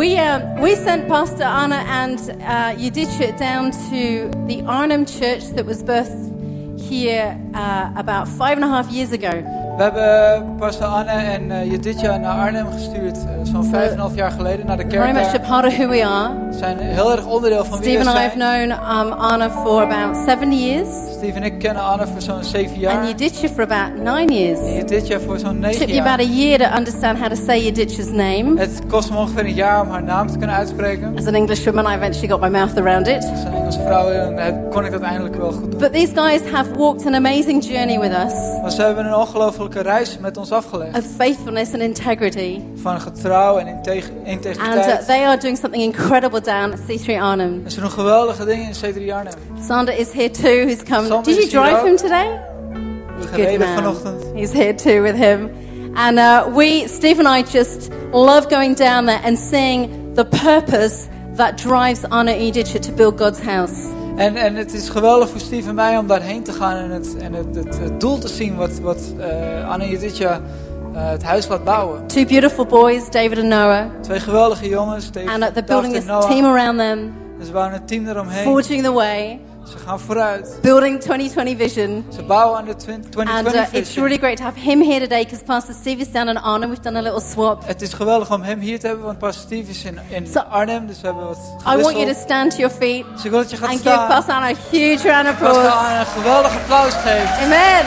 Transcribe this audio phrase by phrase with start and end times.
[0.00, 5.66] We, um, we sent Pastor Anna and uh, Yuditya down to the Arnhem Church that
[5.66, 9.28] was birthed here uh, about five and a half years ago.
[9.76, 14.14] We hebben pastor Anne en uh, naar Arnhem gestuurd, uh, zo'n vijf en een half
[14.14, 16.39] jaar geleden, naar de kerk Very much a part of who we are.
[16.50, 18.68] We zijn heel erg onderdeel van wie Steve we and I have zijn.
[18.68, 22.70] known um, Anna for about seven years, Steve en ik kennen Anne voor zo'n zeven
[22.72, 23.06] and jaar.
[23.06, 24.58] Yuditya for about nine years.
[24.58, 26.58] En Juditja voor zo'n It negen took me about a jaar.
[26.58, 28.52] year to understand how to say Yuditya's name.
[28.56, 31.14] Het kost me ongeveer een jaar om haar naam te kunnen uitspreken.
[31.18, 33.30] As an Englishwoman, I eventually got my mouth around it.
[33.30, 35.80] Als een Engelse vrouw eh, kon ik dat eindelijk wel goed doen.
[35.80, 39.80] But these guys have walked an amazing journey with us Maar ze hebben een ongelofelijke
[39.82, 40.98] reis met ons afgelegd.
[40.98, 42.60] of faithfulness and integrity.
[42.82, 45.06] Van getrouw en integ- And uh, integriteit.
[45.06, 47.62] they are doing something incredible down at C3 Arnhem.
[47.64, 49.34] En ze doen geweldige dingen in C3 Arnhem.
[49.68, 51.06] Sander is here too, who's come.
[51.06, 52.40] Sander Did you drive him today?
[53.32, 54.24] Gereden vanochtend.
[54.34, 55.50] He's here too with him.
[55.94, 61.08] And uh, we, Steve and I, just love going down there and seeing the purpose
[61.36, 64.00] that drives Anna Editcha to build God's house.
[64.16, 67.16] En, en het is geweldig voor Steve en mij om daarheen te gaan en het,
[67.16, 70.42] en het, het, het doel te zien wat, wat uh, Juditja uh,
[71.00, 72.06] het huis laat bouwen.
[72.06, 73.84] Two beautiful boys, David and Noah.
[74.02, 76.28] Twee geweldige jongens, David, And they're building en this Noah.
[76.30, 78.44] team around them, En ze bouwen een team eromheen.
[78.44, 80.58] forging the way, Ze gaan vooruit.
[80.62, 82.04] building 2020 vision.
[82.14, 85.00] Ze bouwen aan de 20, And 2020 uh, it's really great to have him here
[85.00, 86.68] today because Pastor Steve is down in Arnhem.
[86.70, 87.62] We've done a little swap.
[87.66, 90.40] Het is geweldig om hem hier te hebben, want Pastor Steve is in, in So-
[90.50, 91.38] Arnhem, dus we hebben wat
[91.76, 93.78] I want you to stand to your feet Dus ik wil dat je gaat and
[93.78, 94.08] give staan.
[94.08, 95.70] Pastor Anna a huge round of Pastor applause.
[95.86, 97.38] Anne een geweldig applaus geeft.
[97.44, 97.84] Amen.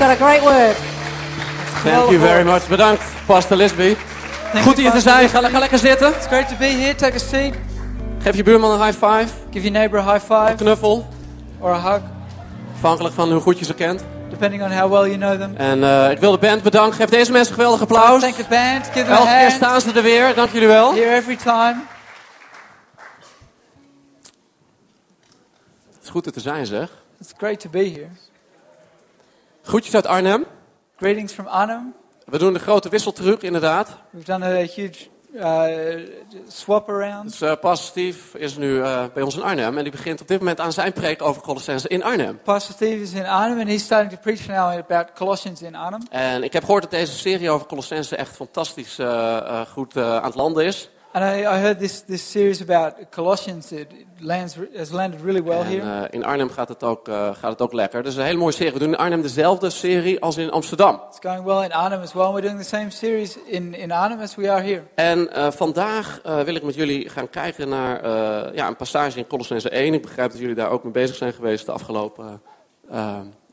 [0.00, 0.76] Got a great word.
[1.82, 2.68] Thank you very much.
[2.68, 3.96] Bedankt, Pastor Lisby.
[4.52, 5.28] Thank Goed hier te zijn.
[5.28, 6.08] Ga, ga lekker zitten.
[6.14, 6.94] It's great to be here.
[6.94, 7.54] Take a seat.
[8.22, 9.26] Geef je buurman een high five.
[9.50, 11.06] Give your neighbor a high five Knuffel.
[11.58, 12.00] or a hug,
[12.74, 14.02] Afhankelijk van hoe goed je ze kent.
[14.30, 15.56] depending on how well you know them.
[15.56, 16.96] En eh, ik wil de band bedanken.
[16.96, 18.20] Geef deze mensen een geweldig applaus.
[18.20, 18.86] Thank the band.
[18.86, 20.34] Give them a Elke keer staan ze er weer.
[20.34, 20.92] Dank jullie wel.
[20.94, 21.76] Here every time.
[25.94, 26.88] Het is goed er te zijn, zeg.
[27.20, 28.08] It's great to be here.
[29.62, 30.44] Groetjes uit Arnhem.
[30.96, 31.94] Greetings from Arnhem.
[32.24, 33.96] We doen de grote wisseltruc, inderdaad.
[34.10, 35.64] We've done a huge uh,
[36.48, 37.22] swap around.
[37.22, 39.76] Dus eh Pastor Steve is nu eh, bij ons in Arnhem.
[39.76, 42.40] En die begint op dit moment aan zijn preek over Colossense in Arnhem.
[42.42, 46.02] Pastor Steve is in Arnhem and he's starting to preach now about Colossians in Arnhem.
[46.10, 50.34] En ik heb gehoord dat deze serie over Colossense echt fantastisch eh, goed aan het
[50.34, 50.90] landen is.
[51.12, 53.72] And I, I heard this, this series about Colossians.
[53.72, 53.86] It
[54.20, 56.02] lands, has landed really well En here.
[56.02, 58.02] eh, in Arnhem gaat het, ook, eh, gaat het ook lekker.
[58.02, 58.72] Dus een hele mooie serie.
[58.72, 61.00] We doen in Arnhem dezelfde serie als in Amsterdam.
[61.08, 62.32] It's going well in Arnhem as well.
[62.32, 64.82] We're doing the same series in, in Arnhem as we are here.
[64.94, 68.08] En eh, vandaag wil ik met jullie gaan kijken naar
[68.54, 69.94] ja, een passage in Colossense 1.
[69.94, 72.42] Ik begrijp dat jullie daar ook mee bezig zijn geweest de afgelopen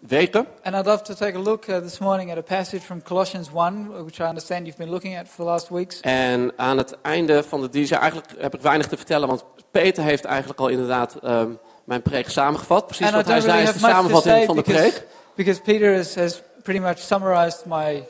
[0.07, 0.47] weken.
[0.63, 3.49] And I'd love to take a look uh, this morning at a passage from Colossians
[3.51, 5.99] 1, which I understand you've been looking at for the last weeks.
[5.99, 9.43] En aan het einde van de dienst, ja, eigenlijk heb ik weinig te vertellen, want
[9.71, 11.49] Peter heeft eigenlijk al inderdaad ehm,
[11.83, 12.85] mijn preek samengevat.
[12.85, 15.07] Precies and I wat hij don't zei really is de samenvatting van de because, preek.
[15.35, 18.03] because Peter has, has pretty much summarized my,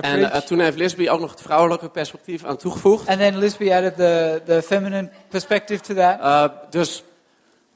[0.00, 3.08] En eh, toen heeft Lisby ook nog het vrouwelijke perspectief aan toegevoegd.
[3.08, 6.20] and then Lisby added the, the feminine perspective to that.
[6.20, 7.02] Eh, dus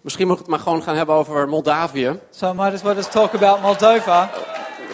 [0.00, 2.20] misschien moet ik het maar gewoon gaan hebben over Moldavië.
[2.30, 4.30] So I might as well just talk about Moldova.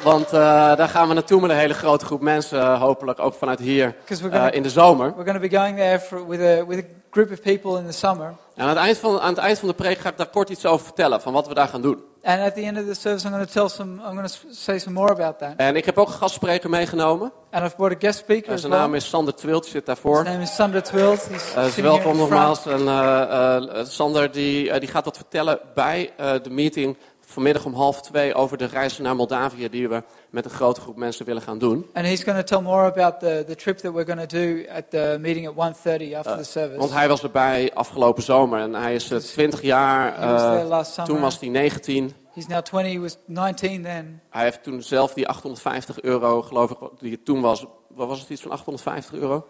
[0.04, 0.40] Want eh,
[0.76, 3.94] daar gaan we naartoe met een hele grote groep mensen, eh, hopelijk ook vanuit hier
[4.08, 5.06] we're eh, gonna- in de zomer.
[5.16, 7.86] We're going to be going there for, with, a, with a group of people in
[7.86, 8.34] the summer.
[8.54, 10.48] En aan het, eind van, aan het eind van de preek ga ik daar kort
[10.50, 12.02] iets over vertellen, van wat we daar gaan doen.
[12.22, 14.34] And at the end of the service, I'm going to tell some, I'm going to
[14.50, 15.52] say some more about that.
[15.56, 17.32] En ik heb ook een gastspreker meegenomen.
[17.50, 18.80] And I've brought a guest speaker as zijn well.
[18.80, 20.24] naam is Sander Twilt, zit His daarvoor.
[20.24, 21.28] name is Sander Twilt.
[21.28, 22.66] He's here welkom nogmaals.
[22.66, 26.96] En eh, Sander die, die gaat wat vertellen bij de meeting
[27.34, 30.96] vanmiddag om half twee over de reis naar Moldavië die we met een grote groep
[30.96, 31.86] mensen willen gaan doen.
[31.92, 34.62] And he's going to tell more about the, the trip that we're going to do
[34.76, 36.78] at the meeting at 1.30 after the service.
[36.78, 40.20] Want hij was erbij afgelopen zomer en hij is eh, 20 jaar.
[40.20, 41.12] He was eh, last summer.
[41.12, 42.12] toen was hij 19.
[42.34, 42.92] He's now 20.
[42.92, 44.20] He was 19 then.
[44.30, 47.64] Hij heeft toen zelf die 850 euro, geloof ik, die het toen was.
[47.88, 49.46] Wat was het iets van 850 euro?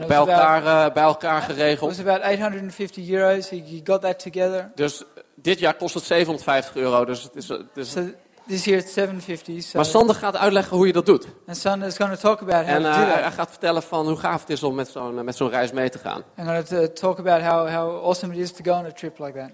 [0.00, 1.96] It Bij elkaar, about, eh, bij elkaar it geregeld.
[1.96, 3.50] was about 850 euros.
[3.50, 4.70] He, he got that together.
[4.74, 7.04] Dus eh, dit jaar kost het 750 euro.
[7.04, 7.90] Dus het is, het is...
[7.90, 8.04] So
[8.48, 9.62] this year it's 750.
[9.62, 11.26] So, Maar Sander gaat uitleggen hoe je dat doet.
[11.46, 13.32] and Sander is going to talk about how En to eh, do hij that.
[13.32, 15.88] gaat vertellen van hoe gaaf het is om met zo'n, eh, met zo'n reis mee
[15.88, 16.22] te gaan.
[16.38, 19.18] I'm going to talk about how, how awesome it is to go on a trip
[19.18, 19.50] like that.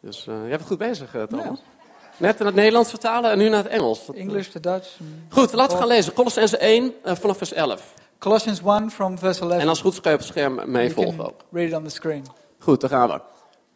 [0.00, 1.58] Dus eh, je bent goed bezig, eh, Thomas.
[2.16, 4.06] Net in het Nederlands vertalen en nu naar het Engels.
[4.06, 4.88] Dat, eh, English to Dutch.
[5.28, 6.12] Goed, laten we gaan lezen.
[6.12, 7.94] Colossense 1 eh, vanaf vers 11.
[8.18, 9.58] Colossians 1 from verse 11.
[9.60, 11.40] En als goed kan je op het scherm you meevolgen can ook.
[11.52, 12.24] read it on the screen.
[12.58, 13.20] Goed, daar gaan we.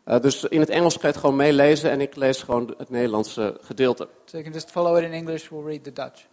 [0.04, 2.90] Eh, dus in het Engels kan je het gewoon meelezen en ik lees gewoon het
[2.90, 4.08] Nederlandse gedeelte.
[4.24, 6.26] So you can just follow it in English, we'll read the Dutch.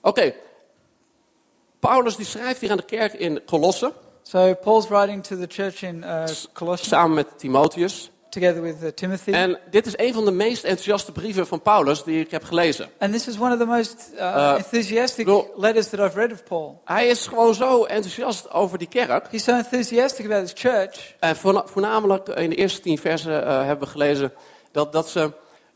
[0.00, 0.34] Oké,
[1.78, 3.92] Paulus die schrijft hier aan de kerk in Colosse,
[4.28, 8.10] So Paul's writing to the church in uh, Colossians samen met Timotheus.
[8.30, 9.30] Together with uh, Timothy.
[9.30, 12.88] En dit is een van de meest enthousiaste brieven van Paulus die ik heb gelezen.
[12.98, 15.26] And this is one of the most uh, Uh, enthusiastic
[15.56, 16.80] letters that I've read of Paul.
[16.84, 19.26] Hij is gewoon zo enthousiast over die kerk.
[19.30, 21.14] He's so enthusiastic about his church.
[21.20, 24.32] En voorna- voornamelijk in de eerste tien versen eh, hebben we gelezen
[24.72, 25.32] dat, dat ze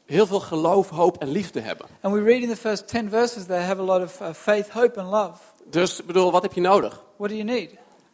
[0.07, 1.87] heel veel geloof, hoop en liefde hebben.
[2.01, 4.69] And we read in the first 10 verses they have a lot of uh, faith,
[4.69, 5.33] hope, and love.
[5.71, 7.03] Dus bedoel, wat heb je nodig?
[7.17, 7.71] What do you need?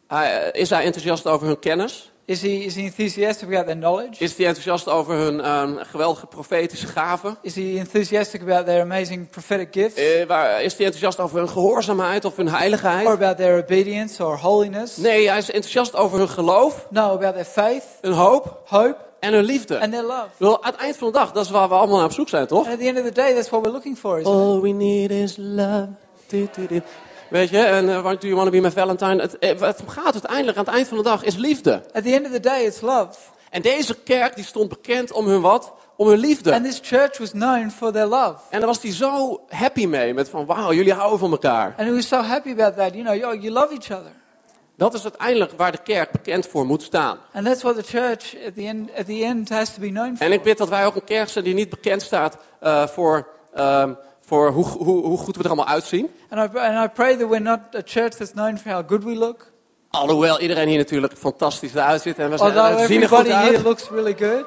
[0.07, 2.11] Eh, is hij enthousiast over hun kennis?
[2.29, 4.23] Is he, is he enthusiastic about their knowledge?
[4.23, 7.37] Is hij enthousiast over hun eh, geweldige profetische gaven?
[7.41, 9.99] Is he enthusiastic about their amazing prophetic gifts?
[10.01, 13.07] Eh, waar, is hij enthousiast over hun gehoorzaamheid of hun Or heiligheid?
[13.07, 14.97] about their obedience or holiness?
[14.97, 19.33] Nee, hij is enthousiast over hun geloof, No, about their faith, hun hoop hope, en
[19.33, 19.79] hun liefde.
[19.79, 20.27] and their love.
[20.37, 22.29] Bedoel, aan het eind van de dag, dat is waar we allemaal naar op zoek
[22.29, 22.63] zijn, toch?
[22.65, 24.25] And at the end of the day, that's what we're looking for, it?
[24.25, 25.87] All we need is love.
[26.27, 26.81] Du, du, du.
[27.29, 29.21] Weet je, en uh, do you want to be my Valentine?
[29.21, 31.83] Het, eh, het gaat uiteindelijk aan het eind van de dag is liefde.
[31.93, 33.09] At the end of the day, it's love.
[33.49, 35.73] En deze kerk die stond bekend om hun wat?
[35.95, 36.53] Om hun liefde.
[36.53, 38.35] And this church was known for their love.
[38.49, 40.13] En daar was hij zo happy mee.
[40.13, 41.75] Met van, wauw, jullie houden van elkaar.
[41.77, 42.93] And he was so happy about that.
[42.93, 44.11] You know, you, you love each other.
[44.75, 47.17] Dat is uiteindelijk waar de kerk bekend voor moet staan.
[47.33, 50.15] And that's what the church at the end, at the end has to be known
[50.15, 50.25] for.
[50.25, 53.27] En ik bid dat wij ook een kerk zijn die niet bekend staat eh, voor,
[53.53, 53.93] ehm,
[54.29, 56.09] voor hoe, hoe, hoe goed we er allemaal uitzien.
[56.29, 59.03] And I, and I pray that we're not a church that's known for how good
[59.03, 59.51] we look.
[59.91, 62.17] Alhoewel iedereen hier natuurlijk fantastisch eruit ziet.
[62.17, 63.65] En we, zijn, Although we zien er goed everybody here uit.
[63.65, 64.45] looks really good.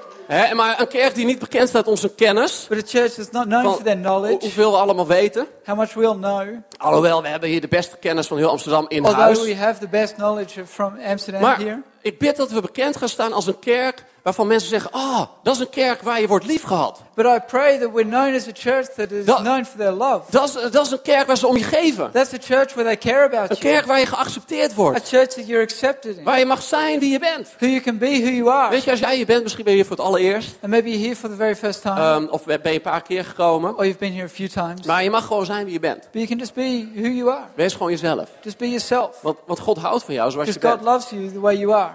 [0.55, 2.67] Maar een kerk die niet bekend staat om zijn kennis.
[2.69, 5.46] But a church that's not known for their knowledge, hoeveel we allemaal weten.
[5.64, 6.43] how much we'll know.
[6.76, 9.43] Alhoewel, we hebben hier de beste kennis van heel Amsterdam in Although huis.
[9.43, 11.82] we have the best knowledge from Amsterdam Maar here.
[12.03, 14.91] Ik bid dat we bekend gaan staan als een kerk waarvan mensen zeggen...
[14.93, 17.03] Ah, dat is een kerk waar je wordt liefgehad.
[17.15, 19.93] But I pray that we're known as a church that is Dat- known for their
[19.93, 20.21] love.
[20.31, 22.11] Dat is, dat is een kerk waar ze om je geven.
[22.13, 23.73] That's a church where they care Een about you.
[23.75, 25.09] kerk waar je geaccepteerd A wordt.
[25.09, 26.25] church that you're accepted in.
[26.25, 27.49] Waar je mag zijn wie je bent.
[27.59, 28.71] Who you can be, who you are.
[28.71, 30.49] Weet je, als jij je bent, misschien ben je hier voor het allereerst.
[30.63, 32.01] And maybe you're here for the very first time.
[32.01, 33.77] ehm, of ben je een paar keer gekomen.
[33.77, 34.87] or you've been here a few times.
[34.87, 35.99] Maar je mag gewoon zijn wie je bent.
[36.01, 37.45] But you can just be who you are.
[37.55, 38.29] Wees gewoon jezelf.
[38.43, 39.19] Just be yourself.
[39.23, 40.83] Want, want God houdt van jou zoals je God bent.
[40.83, 41.92] loves you the way you are.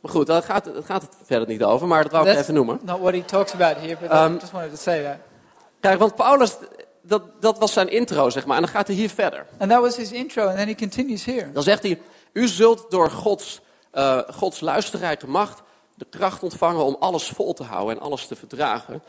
[0.00, 1.86] Maar goed, daar gaat, daar gaat het verder niet over.
[1.86, 2.80] Maar dat wou ik That's even noemen.
[2.82, 5.16] not what he talks about here, but Um, I just wanted to say that.
[5.80, 6.56] Kijk, want Paulus,
[7.02, 8.56] dat, dat was zijn intro, zeg maar.
[8.56, 9.46] En dan gaat hij hier verder.
[9.58, 11.52] And that was his intro, and then he continues here.
[11.52, 12.00] Dan zegt hij,
[12.32, 13.60] u zult door Gods,
[13.90, 15.62] eh, Gods luisterrijke macht
[15.94, 19.02] de kracht ontvangen om alles vol te houden en alles te verdragen.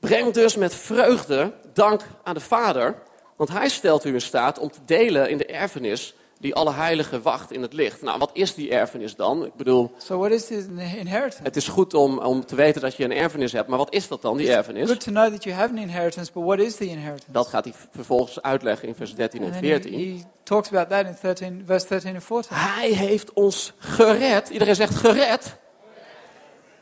[0.00, 2.94] Breng dus met vreugde dank aan de Vader,
[3.36, 7.22] want hij stelt u in staat om te delen in de erfenis die alle heiligen
[7.22, 8.02] wacht in het licht.
[8.02, 9.44] Nou, wat is die erfenis dan?
[9.44, 11.42] Ik bedoel, So, what is inheritance?
[11.42, 14.08] het is goed om, om te weten dat je een erfenis hebt, maar wat is
[14.08, 14.88] dat dan, die erfenis?
[14.88, 17.32] Good to know that you have an inheritance, but what is the inheritance?
[17.32, 19.98] Dat gaat hij vervolgens uitleggen in vers 13 en And then he, 14.
[19.98, 22.56] he talks about that in 13, verse 13 and 14.
[22.56, 24.48] Hij heeft ons gered.
[24.48, 25.56] Iedereen zegt gered.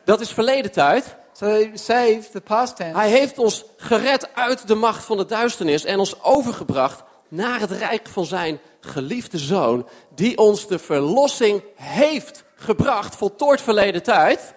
[0.03, 1.15] Dat is verleden tijd.
[1.33, 2.97] So, saved, the past tense.
[2.97, 7.71] Hij heeft ons gered uit de macht van de duisternis en ons overgebracht naar het
[7.71, 14.53] rijk van zijn geliefde zoon, die ons de verlossing heeft gebracht, voltooid verleden tijd,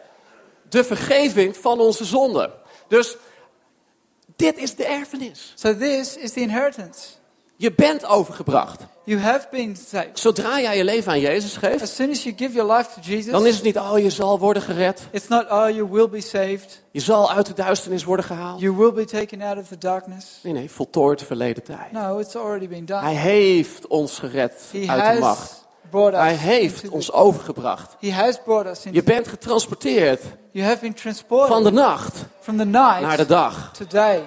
[0.69, 2.53] de vergeving van onze zonden.
[2.89, 3.17] Dus
[4.37, 5.53] dit is de erfenis.
[5.55, 7.09] So, this is the inheritance.
[7.57, 8.83] Je bent overgebracht.
[9.11, 10.19] You have been saved.
[10.19, 13.01] Zodra jij je leven aan Jezus geeft, As soon as you give your life to
[13.01, 15.01] Jesus, dan is het niet, oh je zal worden gered.
[15.11, 16.83] it's not, oh, you will be saved.
[16.91, 18.61] Je zal uit de duisternis worden gehaald.
[18.61, 20.27] You will be taken out of the darkness.
[20.43, 21.93] Nee, nee, voltooid verleden tijd.
[21.93, 23.01] No, it's already been done.
[23.01, 25.39] Hij heeft ons gered He uit de macht.
[25.39, 26.21] has brought us.
[26.21, 27.97] Hij heeft ons overgebracht.
[28.01, 28.99] He has brought us into.
[28.99, 33.27] Je bent getransporteerd You have been transported van de nacht from the night naar de
[33.27, 33.73] dag.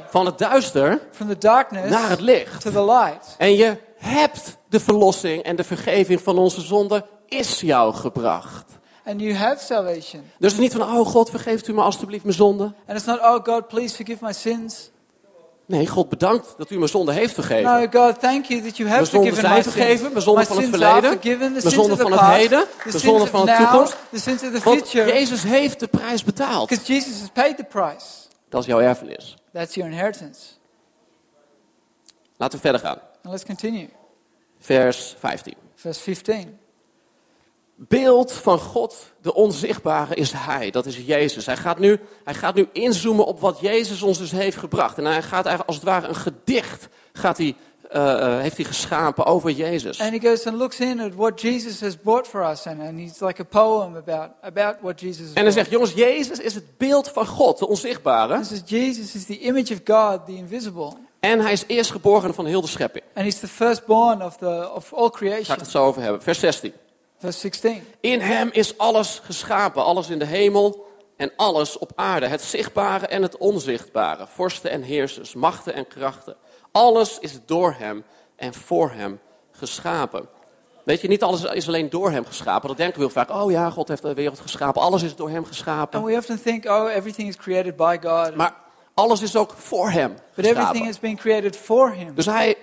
[0.09, 2.61] Van het duister from the darkness naar het licht.
[2.61, 3.35] to the light.
[3.37, 8.65] En je hebt de verlossing en de vergeving van onze zonden is jou gebracht.
[9.05, 10.23] And you have salvation.
[10.37, 12.75] Dus het is niet van, oh God, vergeeft u me alstublieft mijn zonden.
[12.87, 14.91] And it's not, oh God, please forgive my sins.
[15.65, 17.71] Nee, God bedankt dat u mijn zonden heeft vergeven.
[17.71, 20.69] No, God, thank you that you have Mijn zonden zijn vergeven, mijn zonden van het
[20.69, 21.19] verleden,
[21.51, 23.95] mijn zonden van het heden, de zonden van de toekomst.
[24.63, 24.91] Want.
[24.91, 26.87] Jezus heeft de prijs betaald.
[26.87, 28.05] Jesus has paid the price.
[28.49, 29.35] Dat is jouw erfenis.
[29.53, 30.39] That's your inheritance.
[32.37, 32.97] Laten we verder gaan.
[33.23, 33.89] Now let's continue.
[34.59, 35.53] Vers 15.
[35.75, 36.57] Verse 15.
[37.75, 40.71] Beeld van God, de onzichtbare, is Hij.
[40.71, 41.45] Dat is Jezus.
[41.45, 44.97] Hij gaat, nu, hij gaat nu inzoomen op wat Jezus ons dus heeft gebracht.
[44.97, 47.55] En hij gaat eigenlijk als het ware een gedicht gaat hij,
[47.89, 50.01] eh, heeft hij geschapen over Jezus.
[50.01, 52.67] And he goes and looks in at what Jesus has brought for us.
[52.67, 55.93] And, and he's like a poem about, about what Jesus has En hij zegt, jongens,
[55.93, 58.39] Jezus is het beeld van God, de onzichtbare.
[58.39, 60.93] This is Jesus is the image of God, the invisible.
[61.23, 63.05] En hij is eerstgeborene van heel de schepping.
[63.13, 65.55] And he's the firstborn of, the, of all Daar ga creation.
[65.55, 66.21] ik het zo over hebben.
[66.21, 66.73] Vers 16.
[67.17, 67.83] Verse 16.
[67.99, 70.85] In hem is alles geschapen, alles in de hemel
[71.17, 72.27] en alles op aarde.
[72.27, 76.35] Het zichtbare en het onzichtbare, vorsten en heersers, machten en krachten.
[76.71, 78.03] Alles is door hem
[78.35, 79.19] en voor hem
[79.51, 80.27] geschapen.
[80.83, 82.67] Weet je, niet alles is alleen door hem geschapen.
[82.67, 83.29] Dat denken we heel vaak.
[83.29, 84.81] Oh ja, God heeft de wereld geschapen.
[84.81, 86.03] Alles is door hem And geschapen.
[86.03, 88.35] we often think, oh, everything is created by God.
[88.35, 88.62] Maar
[88.93, 90.85] alles is ook voor hem But everything geschapen.
[90.85, 92.15] has been created for him.
[92.15, 92.55] Dus hij,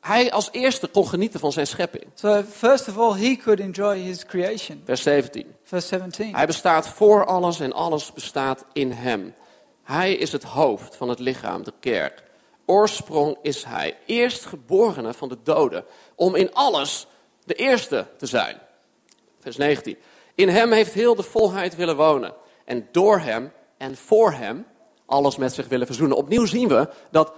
[0.00, 2.04] hij als eerste kon genieten van zijn schepping.
[2.14, 4.82] So, first of all, he could enjoy his creation.
[4.84, 5.54] Vers 17.
[5.64, 6.34] Verse 17.
[6.34, 9.34] Hij bestaat voor alles en alles bestaat in hem.
[9.82, 12.22] Hij is het hoofd van het lichaam, de kerk.
[12.66, 17.06] Oorsprong is hij, eerstgeborene van de doden, om in alles
[17.44, 18.58] de eerste te zijn.
[19.40, 19.96] Vers 19.
[20.34, 22.34] In hem heeft heel de volheid willen wonen.
[22.64, 24.66] En door hem en voor hem
[25.06, 26.16] alles met zich willen verzoenen.
[26.16, 27.32] Opnieuw zien we dat,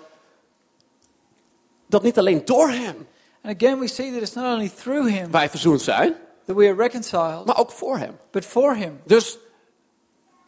[1.87, 3.07] dat niet alleen door hem
[3.43, 6.67] And again, we see that it's not only through him wij verzoend zijn, that we
[6.67, 8.19] are reconciled, maar ook voor hem.
[8.31, 9.01] but for him.
[9.05, 9.39] Dus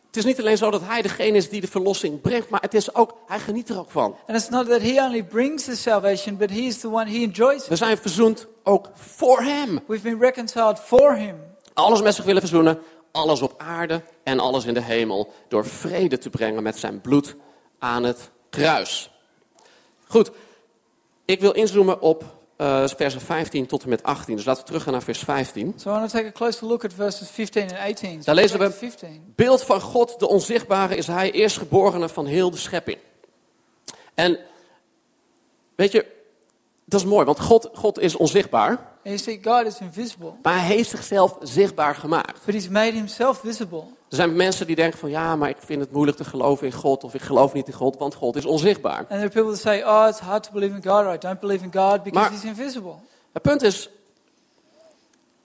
[0.07, 2.75] het is niet alleen zo dat hij degene is die de verlossing brengt, maar het
[2.75, 4.17] is ook, hij geniet er ook van.
[4.27, 7.23] And it's not that he only brings the salvation, but he is the one, he
[7.23, 9.81] enjoys We zijn verzoend ook voor hem.
[9.87, 11.37] We've been reconciled for him.
[11.75, 12.79] Alles met zich willen verzoenen,
[13.13, 17.35] alles op aarde en alles in de hemel, door vrede te brengen met zijn bloed
[17.79, 19.11] aan het kruis.
[20.07, 20.31] Goed,
[21.25, 22.25] ik wil inzoomen op
[22.57, 24.37] eh versen 15 tot en met 18.
[24.37, 25.73] Dus laten we teruggaan naar vers 15.
[25.77, 28.19] So I want to take a closer look at verses 15 and 18.
[28.19, 29.33] So Daar lezen we- to 15.
[29.37, 32.99] Beeld van God, de onzichtbare, is hij eerstgeborene van heel de schepping.
[34.15, 34.39] En
[35.75, 36.07] weet je,
[36.91, 40.67] dat is mooi, want God, God is onzichtbaar, And you God is invisible, maar hij
[40.77, 42.45] heeft zichzelf zichtbaar gemaakt.
[42.45, 43.83] but he's made himself visible.
[44.09, 46.73] Er zijn mensen die denken van ja, maar ik vind het moeilijk te geloven in
[46.73, 48.97] God of ik geloof niet in God, want God is onzichtbaar.
[48.99, 51.19] And there are people that say, oh, it's hard to believe in God, or I
[51.19, 52.95] don't believe in God because Maar- he's invisible.
[53.33, 53.91] Het punt is,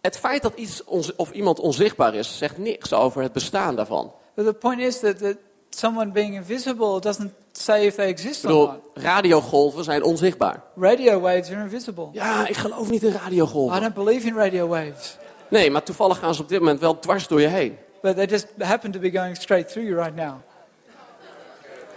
[0.01, 0.83] het feit dat iets
[1.15, 4.11] of iemand onzichtbaar is, zegt niks over het bestaan daarvan.
[4.35, 5.35] But the point is that, that
[5.69, 8.79] someone being invisible doesn't say if they Ik exist or bedoel, not.
[8.93, 10.61] radiogolven zijn onzichtbaar.
[10.75, 12.07] Radio waves are invisible.
[12.11, 13.81] Ja, ik geloof niet in I radiogolven.
[13.81, 15.17] don't believe in radio waves.
[15.49, 17.77] Nee, maar toevallig gaan ze op dit moment wel dwars door je heen.
[18.01, 20.33] But they just happen to be going straight through you right now.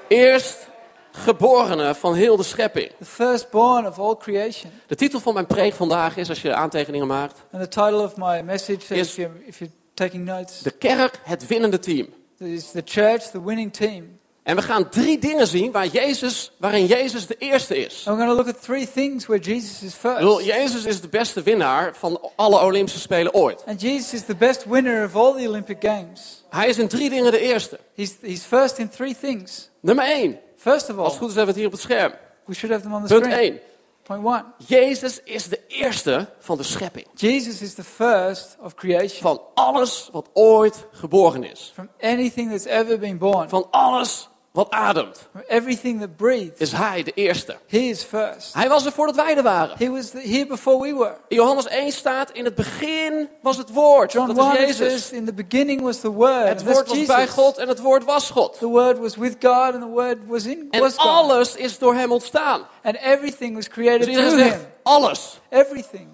[0.09, 0.69] Eerst
[1.13, 2.91] geborene van heel de schepping.
[2.99, 4.73] The firstborn of all creation.
[4.87, 8.17] De titel van mijn preek vandaag is, als je aantekeningen maakt, And the title of
[8.17, 12.07] my message, Is- if you're, if you're taking notes, de kerk, het winnende team.
[12.39, 14.18] is the church, the winning team.
[14.49, 18.07] En we gaan drie dingen zien waar Jezus, waarin Jezus de eerste is.
[18.07, 20.47] And we're going to look at three things where Jesus is Ik bedoel, first.
[20.47, 23.65] Jezus is de beste winnaar van alle Olympische Spelen ooit.
[23.67, 26.45] And Jesus is the best winner of all the Olympic Games.
[26.51, 27.81] Hij is in drie dingen de eerste.
[27.95, 29.71] He's, he's first in three things.
[29.81, 30.39] Nummer één.
[30.57, 32.13] First of Als het all, goed is hebben we het hier op het scherm.
[32.45, 33.41] we should have them on the Punt screen.
[33.41, 33.61] één.
[34.03, 34.45] Point one.
[34.67, 37.07] Jezus is de eerste van de schepping.
[37.15, 39.21] Jesus is the first of creation.
[39.21, 41.71] Van alles wat ooit geboren is.
[41.75, 44.29] From anything that's ever been born, Van alles
[44.65, 45.29] wat ademt.
[45.49, 47.57] everything that breathes, Is hij de eerste.
[47.69, 48.55] he is first.
[48.55, 49.77] Hij was er voordat wij er waren.
[49.79, 51.15] He was here before we were.
[51.29, 54.13] In Johannes 1 staat, in het begin was het woord.
[54.13, 55.03] John Dat 1 is Jezus.
[55.03, 56.49] says, in the beginning was the Word.
[56.49, 57.29] Het woord was bij.
[57.29, 58.59] God en het woord was God.
[58.59, 61.07] The Word was with God and the Word was in En was God.
[61.07, 62.63] alles is door hem ontstaan.
[62.83, 64.67] And everything was created Dus through zegt, him.
[64.83, 65.41] alles.
[65.51, 66.09] Everything.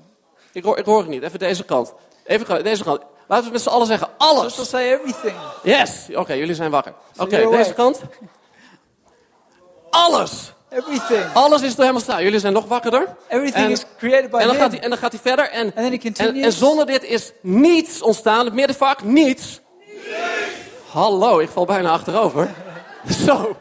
[0.52, 1.22] Ik hoor, ik hoor het niet.
[1.22, 1.94] Even deze kant.
[2.26, 3.00] Even deze kant.
[3.28, 4.68] Laten we met z'n allen zeggen, alles.
[4.68, 5.34] say everything.
[5.62, 6.06] Yes.
[6.14, 6.92] Oké, jullie zijn wakker.
[7.16, 8.00] Oké, deze kant.
[9.90, 10.52] Alles.
[10.70, 11.24] Everything.
[11.34, 12.22] Alles is door hem ontstaan.
[12.22, 13.16] Jullie zijn nog wakkerder.
[13.28, 14.60] Everything En- is created by En dan, him.
[14.60, 15.50] gaat hij, en dan gaat hij verder.
[15.50, 16.00] En, en,
[16.42, 18.44] en zonder dit is niets ontstaan.
[18.44, 19.60] Het middenvak, niets.
[20.90, 22.50] Hallo, ik val bijna achterover.
[23.26, 23.56] Zo.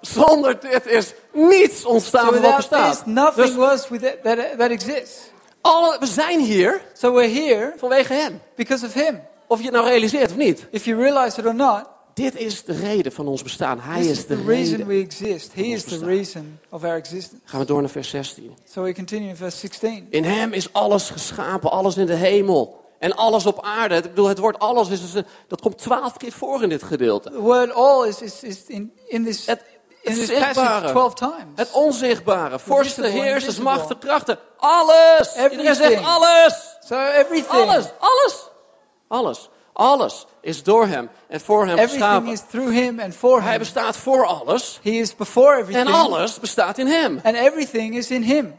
[0.00, 3.06] Zonder dit is niets ontstaan so wat without this, bestaat.
[3.06, 5.18] nothing Dus was with it, that, that exists.
[5.64, 8.40] Alle, we zijn hier So we're here vanwege hem.
[8.56, 9.20] because of him.
[9.46, 10.66] Of je het nou realiseert of niet.
[10.70, 13.80] If you realize it or not, Dit is de reden van ons bestaan.
[13.80, 14.86] Hij this is de the reason reden.
[14.86, 15.52] we exist.
[15.54, 17.42] He is the reason of our existence.
[17.44, 18.54] Gaan we door naar vers 16.
[18.72, 20.06] So we continue in verse 16.
[20.10, 22.82] In hem is alles geschapen, alles in de hemel.
[22.98, 23.94] En alles op aarde.
[23.94, 27.30] Ik bedoel, het woord alles is, dus dat komt twaalf keer voor in dit gedeelte.
[27.30, 29.60] The word all is, is, is in, in this, Het,
[30.04, 30.54] het this zichtbare.
[30.54, 31.34] passage 12 times.
[31.54, 34.38] Het onzichtbare, vorsten, heersers, machten, krachten.
[34.56, 35.36] Alles!
[35.50, 36.76] Iedereen zegt alles!
[36.86, 38.48] So everything, Alles, alles,
[39.08, 39.48] alles.
[39.76, 42.28] Alles is door hem en voor hem everything geschapen.
[42.32, 43.58] is through him and for Hij him.
[43.58, 45.86] bestaat voor alles He is before everything.
[45.88, 47.20] en alles bestaat in hem.
[47.24, 48.58] And everything is in him.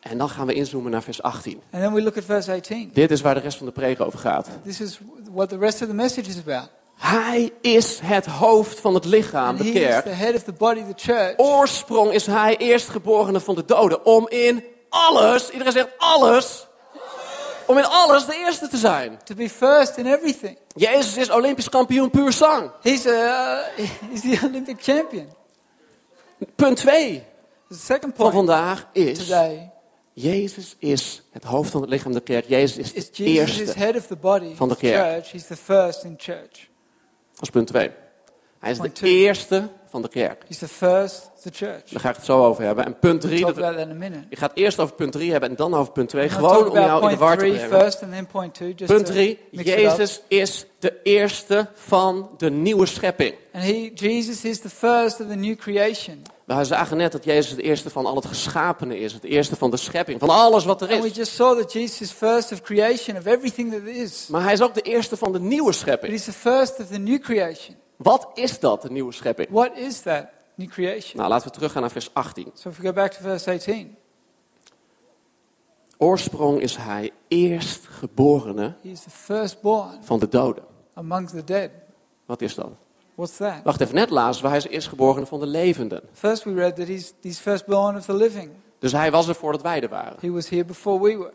[0.00, 1.62] En dan gaan we inzoomen naar vers 18.
[1.72, 2.90] And then we look at verse 18.
[2.92, 4.48] Dit is waar de rest van de preek over gaat.
[4.64, 4.98] This is
[5.32, 6.68] what the rest of the message is about.
[6.96, 10.04] Hij is het hoofd van het lichaam, de he is kerk.
[10.04, 11.34] the head of the body, the church.
[11.36, 14.04] Oorsprong is hij eerstgeborene van de doden.
[14.04, 16.66] Om in alles, iedereen zegt alles,
[17.66, 19.18] om in alles de eerste te zijn.
[19.24, 20.58] To be first in everything.
[20.74, 22.70] Jezus is Olympisch kampioen puur zang.
[22.82, 23.62] He's, a,
[24.10, 25.28] he's the Olympic champion.
[26.54, 27.22] Punt 2
[27.68, 29.70] The second van vandaag is, today
[30.12, 32.48] Jezus is het hoofd van het lichaam, de kerk.
[32.48, 33.78] Jezus is is de is eerste.
[33.78, 35.12] head of the body, van de kerk.
[35.14, 35.30] church.
[35.32, 36.68] He's the first in church.
[37.36, 37.90] Dat is punt 2.
[38.66, 40.42] Hij is de eerste van de kerk.
[40.48, 41.82] He's the first of the church.
[41.90, 42.84] Daar ga ik het zo over hebben.
[42.84, 44.24] En punt We'll 3, talk about that in a minute.
[44.28, 46.24] ik ga het eerst over punt 3 hebben en dan over punt 2.
[46.24, 48.26] I'm gonna Gewoon om jou in de war te brengen.
[48.86, 49.38] Punt to 3.
[49.50, 49.78] mix it up.
[49.78, 53.34] Jezus is de eerste van de nieuwe schepping.
[53.52, 56.22] And he, Jesus is the first of the new creation.
[56.44, 59.12] We zagen net dat Jezus het eerste van al het geschapene is.
[59.12, 60.20] Het eerste van de schepping.
[60.20, 61.16] Van alles wat er And we is.
[61.16, 64.26] just saw that Jesus is first of creation, of everything that is.
[64.30, 66.12] Maar hij is ook de eerste van de nieuwe But schepping.
[66.12, 67.76] he's the first of the new creation.
[67.96, 69.48] Wat is dat, de nieuwe schepping?
[69.50, 71.16] What is that new creation?
[71.16, 72.50] Nou, laten we teruggaan naar vers 18.
[72.54, 73.96] So if we go back to verse 18,
[75.98, 80.64] Oorsprong is hij eerstgeborene he is the firstborn van de doden.
[80.94, 81.70] amongst the dead.
[82.26, 82.70] Wat is dat?
[83.14, 83.62] What's that?
[83.64, 86.00] Wacht even, net lazen we, hij is eerstgeborene van de levenden.
[86.12, 88.50] First we read that he's, he's firstborn of the living.
[88.78, 90.16] Dus hij was er voordat wij er waren.
[90.20, 91.32] He was here before we were.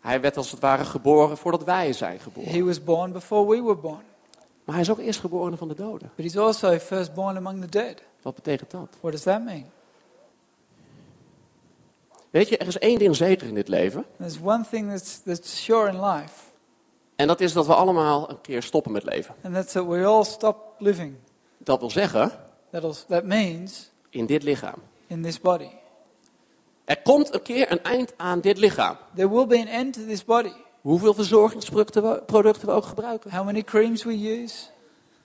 [0.00, 2.50] Hij werd als het ware geboren voordat wij zijn geboren.
[2.50, 4.02] He was born before we were born.
[4.66, 6.10] Maar hij is ook eerstgeborene van de doden.
[6.16, 8.02] But he's also firstborn among the dead.
[8.22, 8.88] Wat betekent dat?
[9.00, 9.64] What does that mean?
[12.30, 14.04] Weet je, er is één ding zeker in dit leven.
[14.18, 16.32] There's one thing that's, that's sure in life,
[17.16, 19.34] En dat is dat we allemaal een keer stoppen met leven.
[19.42, 21.14] and that's that we all stop living.
[21.58, 22.32] Dat wil zeggen,
[22.70, 24.82] That'll, that means in dit lichaam.
[25.06, 25.68] in this body.
[26.84, 28.96] Er komt een keer een eind aan dit lichaam.
[29.14, 30.52] There will be an end to this body.
[30.86, 32.02] Hoeveel verzorgingsproducten
[32.66, 33.30] we, ook gebruiken.
[33.30, 34.54] How many creams we use.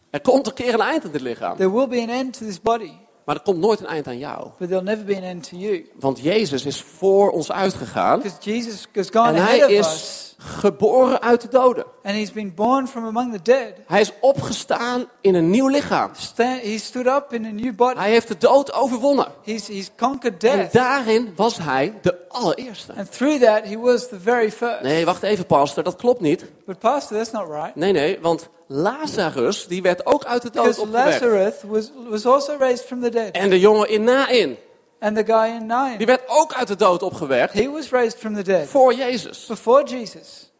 [0.09, 1.57] Er komt een keer een eind aan dit lichaam.
[1.57, 2.91] There will be an end to this body,
[3.25, 4.47] Maar er komt nooit een eind aan jou.
[4.57, 5.89] but there'll never be an end to you.
[5.99, 8.21] Want Jezus is voor ons uitgegaan.
[8.21, 11.85] Because Jesus has gone En hij is us, geboren uit de doden.
[12.03, 13.73] And he's been born from among the dead.
[13.87, 16.09] Hij is opgestaan in een nieuw lichaam.
[16.15, 17.97] Sta- he stood up in a new body.
[17.99, 19.27] Hij heeft de dood overwonnen.
[19.43, 20.73] He's, he's conquered En death.
[20.73, 22.93] daarin was hij de allereerste.
[22.97, 24.81] And through that, he was the very first.
[24.81, 26.45] Nee, wacht even, pastor, dat klopt niet.
[26.65, 27.75] But, Pastor, that's not right.
[27.75, 31.21] Nee, nee, want Lazarus, die werd ook uit de dood Because opgewekt.
[31.21, 33.31] Lazarus was, was also raised from the dead.
[33.31, 34.57] En de jongen in Nain,
[34.99, 38.19] And the guy in die nine, werd ook uit de dood opgewekt he was raised
[38.19, 39.45] from the dead voor Jezus.
[39.45, 40.50] before Jesus.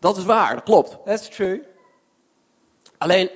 [0.00, 0.96] Dat is waar, dat klopt.
[1.04, 1.62] That's true.
[2.98, 3.30] Alleen,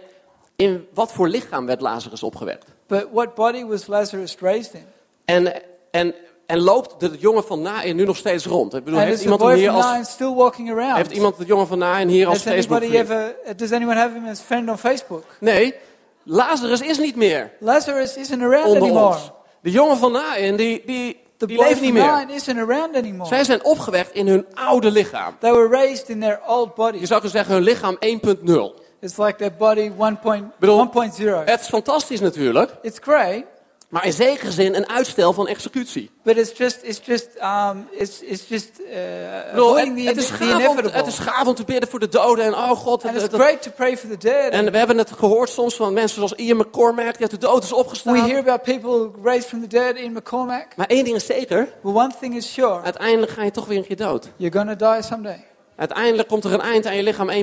[0.56, 2.66] in wat voor lichaam werd Lazarus opgewekt?
[2.86, 4.84] But what body was Lazarus raised in?
[5.24, 6.14] En, en,
[6.46, 8.74] en loopt de jongen van Nain nu nog steeds rond?
[8.74, 10.96] Ik bedoel, And heeft iemand hier als, nine still walking around?
[10.96, 14.28] heeft iemand de jongen van Nain hier als Facebook anybody ever, does anyone have him
[14.28, 15.24] as friend on Facebook?
[15.40, 15.74] Nee,
[16.22, 19.06] Lazarus is niet meer Lazarus isn't around onder anymore.
[19.06, 19.30] ons.
[19.62, 22.36] De jongen van Nain, die, die, The die from niet meer.
[22.36, 23.28] isn't around anymore.
[23.28, 25.36] Zij zijn opgewekt in hun oude lichaam.
[25.38, 27.04] They were raised in their old Je body.
[27.06, 28.80] zou kunnen zeggen hun lichaam 1.0.
[29.00, 30.52] It's like their body 1.0.
[30.58, 31.44] bedoel- 1.0.
[31.44, 33.44] Het is fantastisch natuurlijk, It's great,
[33.92, 36.10] maar in zekere zin een uitstel van executie.
[36.22, 40.26] but it's just, it's just, um, it's, it's just uh, avoiding het, the, het, is
[40.26, 43.04] the gaaf om, het is gaaf om te bidden voor de doden en oh god.
[43.04, 44.52] and het- it's great to pray for the dead.
[44.52, 47.62] en we hebben het gehoord soms van mensen zoals Ian McCormack die uit de dood
[47.62, 48.14] is we opgestaan.
[48.28, 50.66] hear about people raised from the dead in McCormack.
[50.76, 53.78] Maar één ding is zeker, But one thing is sure, uiteindelijk ga je toch weer
[53.78, 54.28] een keer dood.
[54.36, 55.44] you're to die someday.
[55.76, 57.34] Uiteindelijk komt er een eind aan je lichaam 1.0.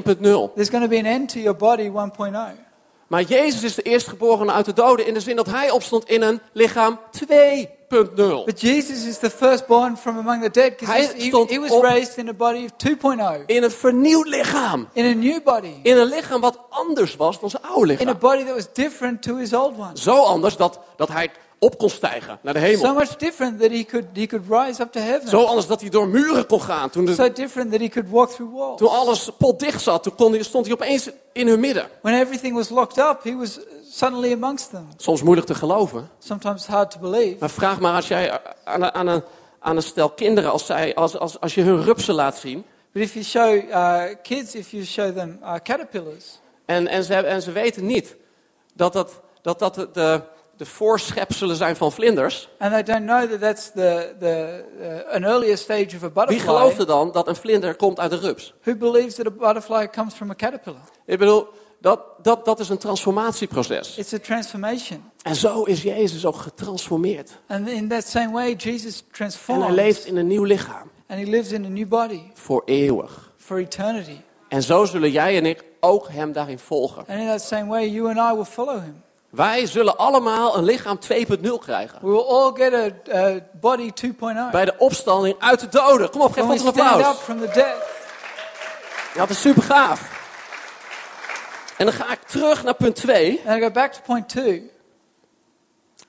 [0.56, 2.68] There's to be an end to your body 1.0.
[3.10, 6.22] Maar Jezus is de eerstgeborene uit de doden in de zin dat hij opstond in
[6.22, 8.46] een lichaam 2.0.
[8.46, 11.72] But Jesus is the firstborn from among the dead Hij because he, stond he was
[11.72, 12.72] op- raised in a body of
[13.42, 13.46] 2.0.
[13.46, 14.88] In een vernieuwd lichaam.
[14.94, 15.74] In a new body.
[15.84, 18.20] In een lichaam wat anders was dan zijn oude In a lichaam.
[18.20, 19.92] body that was different to his old one.
[19.94, 22.94] Zo anders dat, dat hij op kon stijgen naar de So hemel.
[22.94, 25.30] much different that he could, he could rise up to heaven.
[25.30, 26.90] Zo anders dat hij door muren kon gaan.
[26.90, 28.78] Toen, de- So different that he could walk through walls.
[28.78, 31.88] toen alles potdicht zat, toen kon hij, stond hij opeens in hun midden.
[32.02, 33.60] When everything was locked up, he was
[33.92, 34.88] suddenly amongst them.
[34.98, 36.10] Soms moeilijk te geloven.
[36.20, 37.36] Sometimes hard to believe.
[37.40, 39.24] Maar vraag maar als jij aan een, aan een,
[39.60, 42.64] aan een stel kinderen, als, zij, als, als, als je hun rupsen laat zien.
[42.92, 47.14] But if you show uh, kids, if you show them uh, caterpillars, En, en, ze,
[47.16, 48.16] en ze weten niet
[48.74, 50.22] dat dat, dat, dat de, de,
[50.60, 52.50] de voorschepselen zijn van vlinders.
[52.58, 56.10] and they don't know that that's the, the, uh, an earlier stage of a Wie
[56.12, 58.54] butterfly, gelooft er dan dat een vlinder komt uit een rups?
[58.64, 60.82] who believes that a butterfly comes from a caterpillar?
[61.06, 61.48] Ik bedoel,
[61.82, 63.98] dat, dat, dat is een transformatieproces.
[63.98, 65.04] It's a transformation.
[65.22, 67.32] En zo is Jezus ook getransformeerd.
[67.48, 69.04] And in that same way, Jesus
[69.48, 70.92] En hij leeft in een nieuw lichaam.
[71.08, 73.32] And he lives in a new body Voor eeuwig.
[73.38, 74.18] for eternity.
[74.50, 76.98] En zo zullen jij en ik ook hem daarin volgen.
[77.08, 79.04] And in that same way, you and I will follow him.
[79.30, 82.00] Wij zullen allemaal een lichaam 2.0 krijgen.
[82.02, 84.52] We will all get a, a body 2.0.
[84.52, 86.10] Bij de opstanding uit de doden.
[86.10, 87.18] Kom op, geef When ons een stand up applaus.
[87.18, 87.76] from the dead.
[89.14, 90.18] Ja, dat is super gaaf.
[91.78, 93.42] En dan ga ik terug naar punt 2.
[93.46, 94.60] And I go back to point two.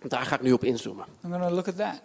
[0.03, 1.05] Daar ga ik nu op inzoomen.
[1.25, 2.01] I'm going to look at that.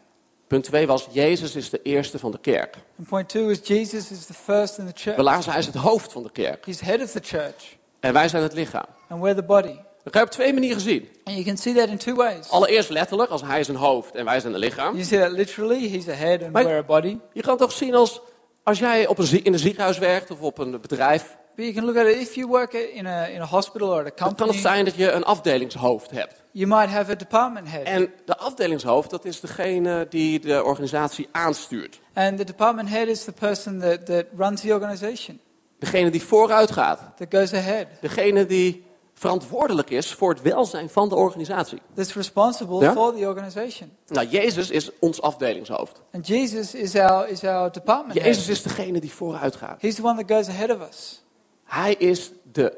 [0.47, 2.75] Punt 2 was, Jezus is de eerste van de kerk.
[2.97, 5.17] And point two is Jesus is the first in the church.
[5.17, 6.65] Lazen, hij is het hoofd van de kerk.
[6.65, 7.75] He's head of the church.
[7.99, 8.85] En wij zijn het lichaam.
[9.09, 9.75] And we're the body.
[10.05, 11.07] Dat kan je op twee manieren zien.
[11.23, 12.49] And you can see that in two ways.
[12.49, 14.93] Allereerst letterlijk, als hij is een hoofd en wij zijn het lichaam.
[14.93, 17.17] You see that literally, he's a head and we're a body.
[17.33, 18.21] Je kan het ook zien als,
[18.63, 21.37] als jij op een, in een ziekenhuis werkt of op een bedrijf.
[21.55, 23.99] But you can look at it if you work in a, in a hospital or
[23.99, 24.61] at a Dan kan het company.
[24.61, 26.43] zijn dat je een afdelingshoofd hebt.
[26.51, 27.83] You might have a department head.
[27.83, 31.99] En de afdelingshoofd, dat is degene die de organisatie aanstuurt.
[32.13, 35.39] And the department head is the person that, that runs the organization,
[35.79, 36.99] Degene die vooruit gaat.
[37.17, 38.84] that goes ahead, Degene die
[39.17, 41.81] verantwoordelijk is voor het welzijn van de organisatie.
[41.93, 42.93] that's responsible Ja?
[42.93, 43.91] for the organization.
[44.07, 46.01] Nou, Jezus is ons afdelingshoofd.
[46.11, 48.55] And Jesus is our, is our department Jezus head.
[48.55, 49.81] is degene die vooruit gaat.
[49.81, 51.23] He's the one that goes ahead of us.
[51.63, 52.77] Hij is de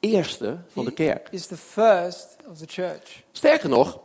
[0.00, 1.28] eerste van de He kerk.
[1.30, 3.22] is the first of the church.
[3.32, 3.98] Sterker nog,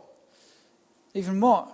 [1.12, 1.64] Even more,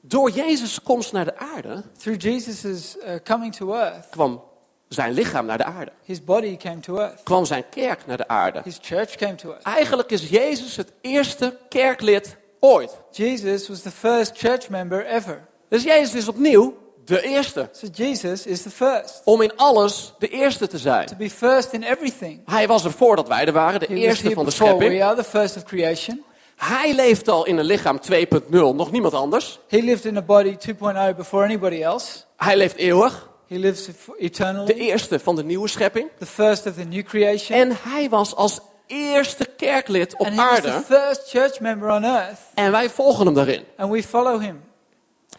[0.00, 4.42] door Jezus' komst naar de aarde through Jesus' uh, coming to earth, kwam
[4.88, 5.92] zijn lichaam naar de aarde.
[6.04, 7.22] his body came to earth.
[7.22, 8.60] Kwam zijn kerk naar de aarde.
[8.64, 9.62] His church came to earth.
[9.62, 12.96] Eigenlijk is Jezus het eerste kerklid ooit.
[13.10, 15.46] Jesus was the first church member ever.
[15.68, 17.68] Dus Jezus is opnieuw de eerste.
[17.72, 19.20] So Jesus is the first.
[19.24, 21.06] Om in alles de eerste te zijn.
[21.06, 22.40] To be first in everything.
[22.44, 25.02] Hij was er voordat wij er waren, de He eerste van de before we schepping.
[25.02, 26.24] are, the first of creation.
[26.56, 29.58] Hij leeft al in een lichaam 2.0, nog niemand anders.
[29.68, 32.18] He lived in a body 2.0 before anybody else.
[32.36, 34.72] Hij leeft eeuwig, He lives f- de eternally.
[34.74, 36.08] eerste van de nieuwe schepping.
[36.18, 37.58] The first of the new creation.
[37.58, 40.84] En hij was als eerste kerklid op And he was the aarde.
[40.88, 42.38] first church member on earth.
[42.54, 43.64] En wij volgen hem daarin.
[43.76, 44.60] And we follow him.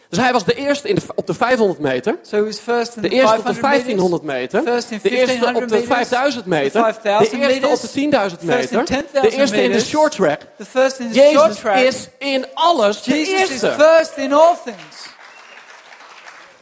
[0.08, 2.18] Dus hij was de eerste in de, op de 500 meter.
[2.22, 4.52] So he was first in De eerste op de 500 1500 meters.
[4.52, 4.72] meter.
[4.72, 5.96] First in De eerste op 1500 de meters.
[5.96, 6.70] 5000 meter.
[6.70, 8.84] The 5000 De eerste op de 10.000 First in meter.
[8.84, 10.40] 10,000 De eerste in de short track.
[10.58, 11.76] The first in the short Jezus track.
[11.76, 13.74] is in alles de Jesus is eerste.
[13.78, 15.08] first in all things.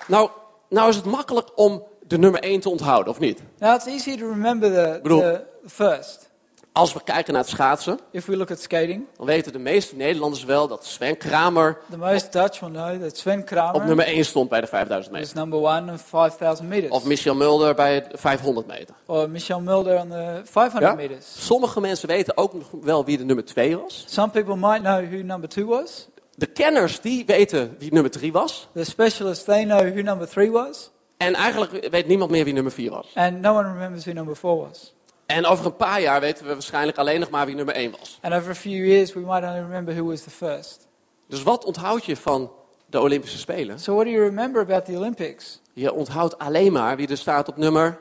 [0.06, 0.30] Nou,
[0.68, 3.42] nou is het makkelijk om de nummer 1 te onthouden, of niet?
[3.58, 6.26] Now it's easy to remember the, bedoel- the first.
[6.72, 9.96] Als we kijken naar het schaatsen, If we look at skating, dan weten de meeste
[9.96, 14.04] Nederlanders wel dat Sven Kramer the most Dutch will know that Sven op Kramer nummer
[14.06, 15.36] 1 stond bij de 5000 was meter.
[15.40, 16.92] number one on 5,000 meters.
[16.92, 18.94] Of Michel Mulder bij de 500 meter.
[19.06, 20.94] or Michel Mulder on the 500 Ja?
[20.94, 21.46] meters.
[21.46, 24.04] Sommige mensen weten ook nog wel wie de nummer 2 was.
[24.08, 26.08] Some people might know who number two was.
[26.38, 28.68] De kenners die weten wie nummer 3 was.
[28.74, 30.90] The specialists, they know who number three was.
[31.16, 33.06] En eigenlijk weet niemand meer wie nummer 4 was.
[33.14, 34.94] And no one remembers who number four was.
[35.26, 38.18] En over een paar jaar weten we waarschijnlijk alleen nog maar wie nummer 1 was.
[38.22, 40.88] And over a few years, we might only remember who was the first.
[41.28, 42.52] Dus wat onthoud je van
[42.86, 43.80] de Olympische Spelen?
[43.80, 45.60] So what do you remember about the Olympics?
[45.72, 48.00] Je onthoudt alleen maar wie er staat op nummer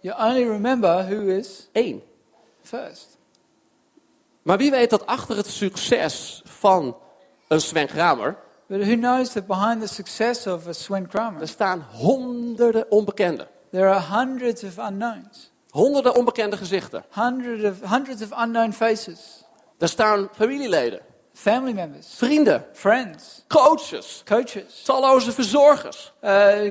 [0.00, 2.02] You only remember who is 1.
[2.62, 3.18] first.
[4.42, 6.96] Maar wie weet dat achter het succes van
[7.52, 8.36] een Sven Kramer,
[8.66, 13.46] But who knows that behind the success of a Sven Kramer, er staan honderden onbekenden.
[13.70, 15.50] there are hundreds of unknowns.
[15.70, 17.04] Honderden onbekende gezichten.
[17.10, 19.44] Hundred of, hundreds of unknown faces.
[19.78, 21.00] Er staan familieleden,
[21.34, 26.70] Family members, vrienden, friends, coaches, coaches, talloze verzorgers, uh,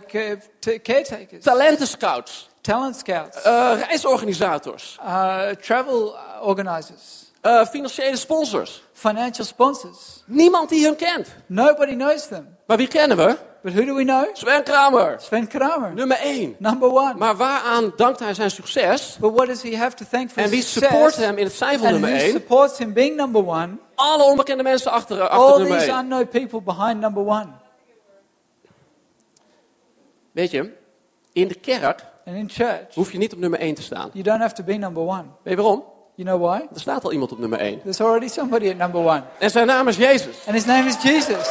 [0.83, 8.83] caretakers, talentenscouts, talent scouts, eh, reisorganisators, uh, travel organizers, eh, financiële sponsors.
[8.93, 10.23] financial sponsors.
[10.25, 11.27] Niemand die hun kent.
[11.45, 12.57] Nobody knows them.
[12.67, 13.37] Maar wie kennen we?
[13.63, 14.25] But who do we know?
[14.33, 16.55] Sven Kramer, Sven Kramer, nummer 1.
[16.59, 17.13] number one.
[17.17, 19.17] Maar waaraan dankt hij zijn succes?
[19.19, 21.77] But what does he have to thank for En wie support hem in het zijn
[21.77, 22.31] van and nummer who 1?
[22.31, 23.77] supports him being number one?
[23.95, 25.99] Alle onbekende mensen achter, achter All nummer these 1.
[25.99, 27.47] unknown people behind number one.
[30.31, 30.71] Weet je,
[31.33, 34.09] in de kerk And in church, hoef je niet op nummer 1 te staan.
[34.13, 35.23] you don't have to be number one.
[35.43, 35.83] Weet je waarom?
[36.21, 36.59] You know why?
[36.73, 37.81] Er staat al iemand op nummer 1.
[37.81, 39.23] There's already somebody at number one.
[39.39, 40.35] En zijn naam is Jezus.
[40.45, 41.47] And his name is Jesus.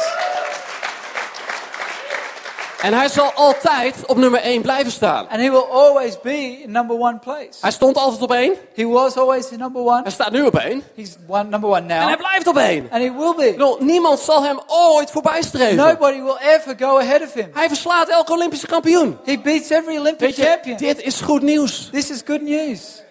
[2.81, 5.27] En hij zal altijd op nummer 1 blijven staan.
[5.29, 7.49] And he will always be in number one place.
[7.61, 8.53] Hij stond altijd op 1.
[8.75, 10.01] He was always in number one.
[10.01, 10.83] Hij staat nu op 1.
[10.95, 12.17] He's one, number one En hij now.
[12.17, 12.87] blijft op 1.
[12.91, 13.51] And he will be.
[13.51, 15.75] Bedoel, Niemand zal hem ooit voorbij streven.
[15.75, 17.49] Nobody will ever go ahead of him.
[17.53, 19.17] Hij verslaat elke Olympische kampioen.
[19.25, 20.77] He beats every Olympic je, champion.
[20.77, 21.89] dit is goed nieuws.
[21.91, 23.01] This is good news.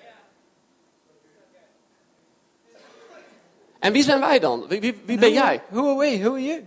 [3.80, 4.66] En wie zijn wij dan?
[4.68, 5.62] Wie, wie, wie ben jij?
[5.68, 6.18] Who are we?
[6.20, 6.64] Who are you?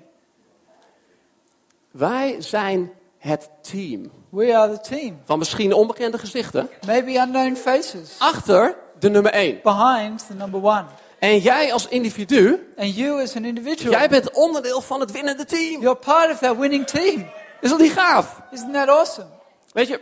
[1.91, 5.21] Wij zijn het team We are the team.
[5.25, 8.15] van misschien onbekende gezichten Maybe unknown faces.
[8.17, 9.59] achter de nummer 1.
[9.63, 10.85] Behind the number one.
[11.19, 13.91] En jij als individu, And you as an individual.
[13.91, 15.81] jij bent onderdeel van het winnende team.
[15.81, 17.29] You're part of that winning team.
[17.61, 18.41] Is dat niet gaaf?
[18.51, 19.27] Isn't that awesome?
[19.71, 20.01] Weet je,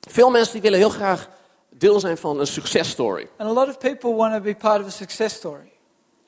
[0.00, 1.28] veel mensen die willen heel graag
[1.70, 3.28] deel zijn van een successtory.
[3.36, 5.72] And a lot of people want to be part of a success story.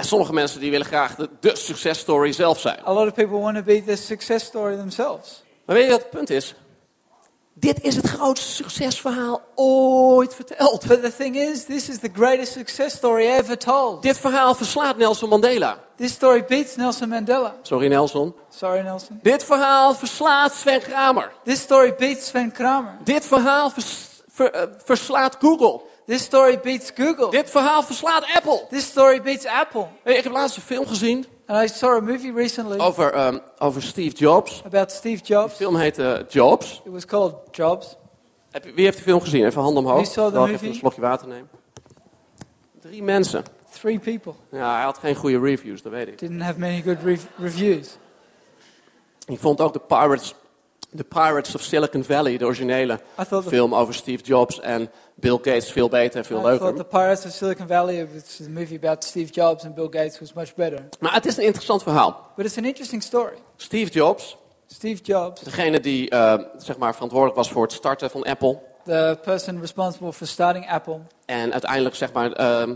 [0.01, 2.79] En sommige mensen die willen graag de, de successtory zelf zijn.
[2.87, 5.43] A lot of people want to be the success story themselves.
[5.67, 6.55] Maar weet je wat het punt is?
[7.55, 10.87] Dit is het grootste succesverhaal ooit verteld.
[10.87, 14.03] But the thing is, this is the greatest success story ever told.
[14.03, 15.79] Dit verhaal verslaat Nelson Mandela.
[15.97, 17.55] This story beats Nelson Mandela.
[17.63, 18.35] Sorry Nelson.
[18.49, 19.19] Sorry, Nelson.
[19.23, 21.33] Dit verhaal verslaat Sven Kramer.
[21.45, 22.97] This story beats Sven Kramer.
[23.05, 25.81] Dit verhaal vers- ver- eh, verslaat Google.
[26.11, 27.31] This story beats Google.
[27.31, 28.67] Dit verhaal verslaat Apple.
[28.69, 29.87] This story beats Apple.
[30.05, 33.83] Ik heb laatst een film gezien And I saw a movie recently over, ehm, over
[33.83, 34.63] Steve Jobs.
[34.65, 35.55] about Steve De Jobs.
[35.55, 36.81] film heette Jobs.
[36.85, 37.97] It was called Jobs.
[38.75, 39.45] Wie heeft die film gezien?
[39.45, 40.01] Even handen omhoog.
[40.01, 40.55] Wie saw the movie?
[40.55, 41.49] even een slokje water neem.
[42.81, 43.45] Drie mensen.
[43.73, 44.33] Three people.
[44.51, 46.19] Ja, hij had geen goede reviews, dat weet ik.
[46.19, 47.89] Didn't have many good rev- reviews.
[49.27, 50.35] Ik vond ook de Pirates,
[50.97, 53.01] The Pirates of Silicon Valley, de originele
[53.47, 56.77] film over Steve Jobs en Bill Gates, veel beter en veel I thought leuker.
[56.79, 60.33] the Pirates of Silicon Valley, it's the movie about Steve Jobs and Bill Gates, was
[60.33, 60.79] much better.
[61.01, 62.31] Maar het is een interessant verhaal.
[62.37, 63.35] But it's an interesting story.
[63.57, 68.23] Steve Jobs, Steve Jobs, degene die eh, zeg maar verantwoordelijk was voor het starten van
[68.25, 68.59] Apple.
[68.85, 72.75] the person responsible for starting Apple, En uiteindelijk zeg maar ehm,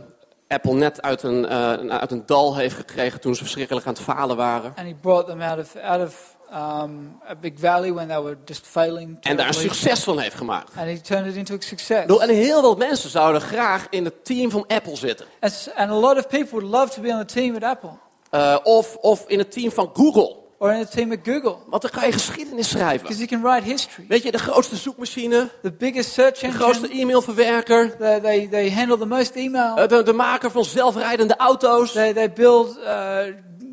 [0.48, 4.02] Apple net uit een, eh, uit een dal heeft gekregen toen ze verschrikkelijk aan het
[4.02, 4.72] falen waren.
[4.76, 8.37] and he brought them out of out of um, a big valley when they were
[8.44, 9.16] just failing.
[9.20, 10.72] En daar een succes van heeft gemaakt.
[10.76, 12.18] And he turned it into a success.
[12.18, 15.26] En heel veel mensen zouden graag in het team van Apple zitten.
[15.40, 17.90] And, a lot of people would love to be on the team at Apple
[18.30, 20.37] Eh, of, of in het team van Google.
[20.59, 23.00] or in the team at Google Want dan kan je geschiedenis schrijven.
[23.09, 24.04] because you can write history.
[24.09, 27.02] Weet je, de grootste zoekmachine, The biggest search de grootste engine.
[27.02, 29.76] e-mailverwerker, They, they, they handle the most email.
[29.76, 33.18] eh, de, de maker van zelfrijdende auto's, They, they build uh,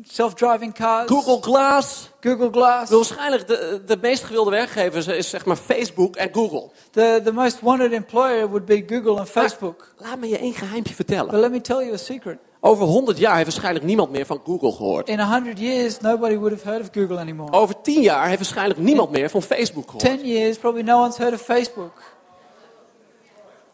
[0.04, 1.08] self-driving cars.
[1.08, 2.10] Google Glass.
[2.20, 2.90] Google Glass.
[2.90, 6.70] Waarschijnlijk de, de meest gewilde werkgever is, zeg maar Facebook en Google.
[6.90, 9.94] The, the most wanted employer would be Google and Facebook.
[9.98, 11.40] Laat me je één geheimje But vertellen.
[11.40, 12.38] let me tell you a secret.
[12.60, 15.08] Over 100 jaar heeft waarschijnlijk niemand meer van Google gehoord.
[15.08, 17.52] In a hundred years, nobody would have heard of Google anymore.
[17.52, 20.04] Over 10 jaar heeft waarschijnlijk niemand meer van Facebook gehoord.
[20.04, 21.92] Ten years, probably no one's heard of Facebook.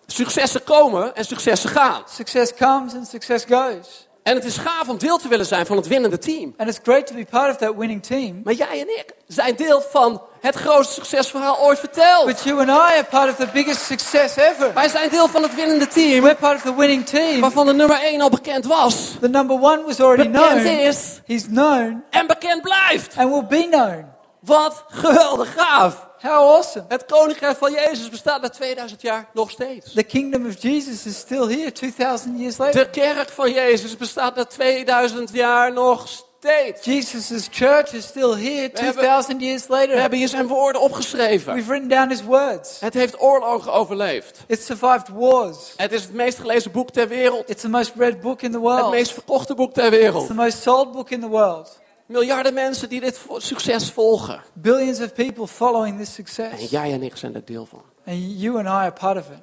[0.06, 2.02] Successen komen en successen gaan.
[2.08, 4.07] Success comes and success goes.
[4.28, 6.54] En het is gaaf om deel te willen zijn van het winnende team.
[6.56, 8.40] And it's great to be part of that winning team.
[8.44, 12.26] Maar jij en ik zijn deel van het grootste succesverhaal ooit verteld.
[12.26, 14.74] But you and I are part of the biggest success ever.
[14.74, 16.22] Wij zijn deel van het winnende team.
[16.22, 17.40] We're part of the winning team.
[17.40, 19.12] Waarvan de nummer 1 al bekend was.
[19.20, 20.66] The number one was already Bekend known.
[20.66, 23.16] is He's known en bekend blijft.
[23.16, 24.04] and will be known.
[24.40, 26.07] Wat geweldig gaaf.
[26.20, 26.84] How awesome.
[26.88, 29.92] Het koninkrijk van Jezus bestaat na 2000 jaar nog steeds.
[29.92, 32.84] The kingdom of Jesus is still here 2000 years later.
[32.84, 36.84] De kerk van Jezus bestaat na 2000 jaar nog steeds.
[36.84, 40.00] Jesus' church is still here 2000 years We later.
[40.00, 41.54] hebben hier zijn woorden opgeschreven.
[41.54, 42.80] We've written down his words.
[42.80, 44.38] Het heeft oorlogen overleefd.
[44.46, 45.56] It survived wars.
[45.76, 47.50] Het is het meest gelezen boek ter wereld.
[47.50, 48.90] It's the most read book in the Het world.
[48.90, 50.26] meest verkochte boek ter It's wereld.
[50.26, 51.78] the most sold book in the world.
[52.08, 54.42] Miljarden mensen die dit succes volgen.
[54.52, 56.70] Billions of people following this En success.
[56.70, 57.82] jij en ik zijn er deel van.
[58.06, 59.38] And you and I are part of it.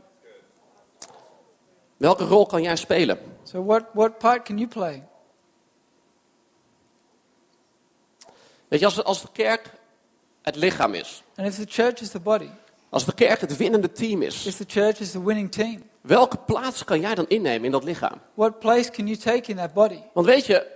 [1.98, 3.20] Welke rol kan jij spelen?
[3.44, 5.04] So what, what part can you play?
[8.68, 9.70] Weet je, als, als de kerk
[10.42, 11.24] het lichaam is.
[11.36, 12.50] And if the church is the body,
[12.90, 14.46] Als de kerk het winnende team is.
[14.46, 17.84] if the church is the winning team, Welke plaats kan jij dan innemen in dat
[17.84, 18.22] lichaam?
[18.34, 20.00] what place can you take in that body?
[20.14, 20.74] Want weet je,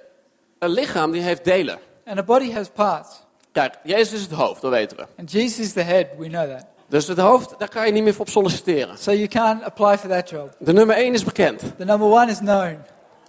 [0.59, 1.79] een lichaam die heeft delen.
[2.05, 3.27] And a body has parts.
[3.51, 5.05] Kijk, Jezus is het hoofd, dat weten we.
[5.17, 6.65] And Jesus is the head, we know that.
[6.87, 8.97] Dus het hoofd, daar kan je niet meer voor op solliciteren.
[8.97, 10.49] So you can't apply for that job.
[10.59, 11.59] De nummer 1 is bekend.
[11.77, 12.77] The number one is known.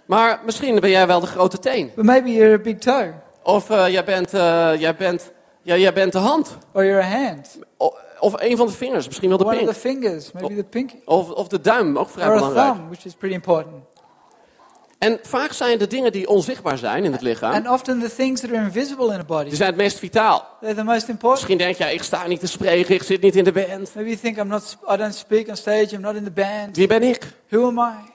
[0.05, 1.91] Maar misschien ben jij wel de grote teen.
[1.95, 3.13] But maybe you're a big toe,
[3.43, 6.57] Of eh, jij, bent, eh, jij, bent, ja, jij bent de hand.
[6.73, 9.59] or you're a hand, O- Of een van de vingers, misschien wel de one of
[9.59, 9.73] pink.
[9.73, 12.73] the fingers, maybe the pinky, Of, of de duim, ook vrij or a belangrijk.
[12.73, 13.75] thumb, which is pretty important.
[15.01, 18.41] En vaak zijn de dingen die onzichtbaar zijn in het lichaam, And often the things
[18.41, 20.57] that are invisible in a body, die zijn het meest vitaal.
[20.59, 21.31] they're the most important.
[21.31, 23.95] Misschien denk jij, ik sta niet te spreken, ik zit niet in de band.
[23.95, 26.75] Maybe you think I'm not, I don't speak on stage, I'm not in the band.
[26.75, 27.33] Wie ben ik?
[27.49, 28.11] Who am I?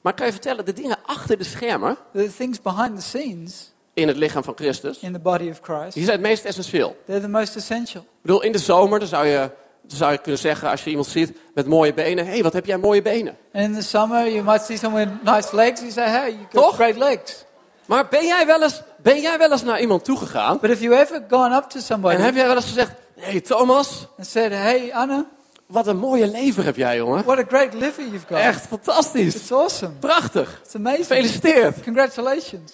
[0.00, 4.08] Maar kan je vertellen, de dingen achter de schermen The things behind the scenes in
[4.08, 6.96] het lichaam van Christus, in the body of die Christ, zijn het meest essentieel.
[7.06, 8.02] they're the most essential.
[8.02, 9.50] Ik bedoel, in de zomer dan zou, je,
[9.86, 12.66] zou je kunnen zeggen, als je iemand ziet met mooie benen, hé, hey, wat heb
[12.66, 13.36] jij mooie benen?
[13.52, 16.48] And in the summer, you might see someone with nice legs, you say, hey, you've
[16.52, 16.74] got Toch?
[16.74, 17.44] great legs.
[17.86, 20.58] Maar ben jij wel eens, ben jij wel eens naar iemand toegegaan?
[20.60, 23.30] But if you ever gone up to somebody En heb jij wel eens gezegd: Hé
[23.30, 25.26] hey Thomas, and said, Hey, Anna,
[25.66, 27.24] wat een mooie lever heb jij, jongen.
[27.24, 28.38] what a great liver you've got.
[28.38, 29.34] Echt fantastisch.
[29.34, 29.92] It's awesome.
[29.92, 30.60] Prachtig.
[30.64, 31.06] It's amazing.
[31.06, 31.82] Gefeliciteerd.
[31.84, 32.72] Congratulations.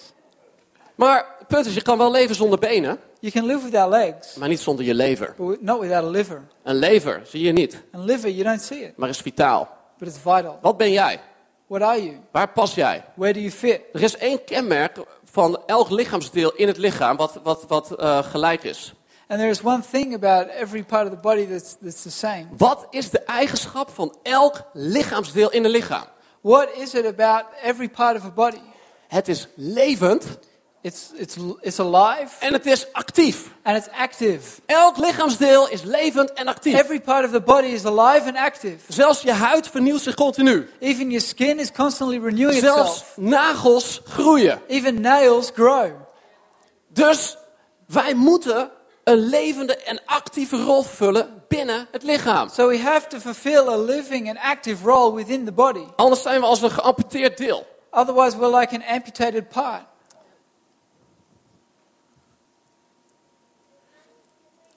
[0.95, 4.47] Maar punt is, je kan wel leven zonder benen, You can live without legs, maar
[4.49, 5.33] niet zonder je lever.
[5.37, 6.41] but not without a liver.
[6.63, 9.67] Een lever zie je niet, And liver, you don't see it, maar is vitaal.
[9.97, 10.59] but it's vital.
[10.61, 11.19] Wat ben jij?
[11.67, 12.17] What are you?
[12.31, 13.03] Waar pas jij?
[13.15, 13.81] Where do you fit?
[13.93, 18.63] Er is één kenmerk van elk lichaamsdeel in het lichaam wat, wat, wat eh, gelijk
[18.63, 18.93] is.
[19.27, 22.45] And there is one thing about every part of the body that's, that's the same.
[22.57, 26.05] Wat is de eigenschap van elk lichaamsdeel in een lichaam?
[26.41, 28.61] What is it about every part of a body?
[29.07, 30.25] Het is levend
[30.81, 33.49] It's, it's, it's alive en het is actief.
[33.63, 34.61] and it's active.
[34.65, 36.79] Elk lichaamsdeel is levend en actief.
[36.79, 38.77] Every part of the body is alive and active.
[38.87, 40.69] Zelfs je huid vernieuwt zich continu.
[40.79, 43.17] Even your skin is constantly renewing Zelfs itself.
[43.17, 44.61] nagels groeien.
[44.67, 45.91] Even nails grow.
[46.87, 47.37] Dus
[47.87, 48.71] wij moeten
[49.03, 52.49] een levende en actieve rol vullen binnen het lichaam.
[52.49, 55.85] So we have to fulfill a living and active role within the body.
[55.95, 57.67] Anders zijn we als een geamputeerd deel.
[57.91, 59.81] Otherwise, we're like an amputated part.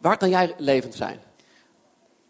[0.00, 1.20] Waar kan jij levend zijn?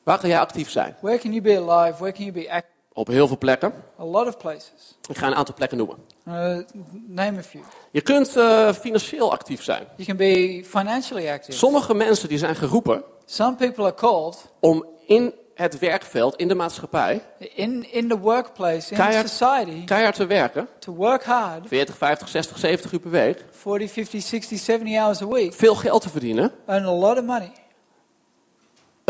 [0.02, 0.96] Waar kan jij actief zijn?
[1.00, 1.98] Where can you be alive?
[1.98, 2.68] Where can you be active?
[2.92, 3.72] Op heel veel plekken.
[4.00, 4.98] A lot of places.
[5.08, 5.96] Ik ga een aantal plekken noemen.
[6.28, 6.58] Uh,
[7.06, 7.62] name a few.
[7.90, 9.84] Je kunt eh, financieel actief zijn.
[9.96, 11.52] You can be financially active.
[11.58, 16.54] Sommige mensen die zijn geroepen Some people are called om in het werkveld, in de
[16.54, 20.68] maatschappij, in, in the workplace, in Keihard- society, keihard te werken.
[20.78, 23.44] to work hard 40, 50, 60, 70 uur per week.
[23.50, 26.52] 40, 50, 60, 70 hours a week, Veel geld te verdienen.
[26.66, 27.52] earn a lot of money,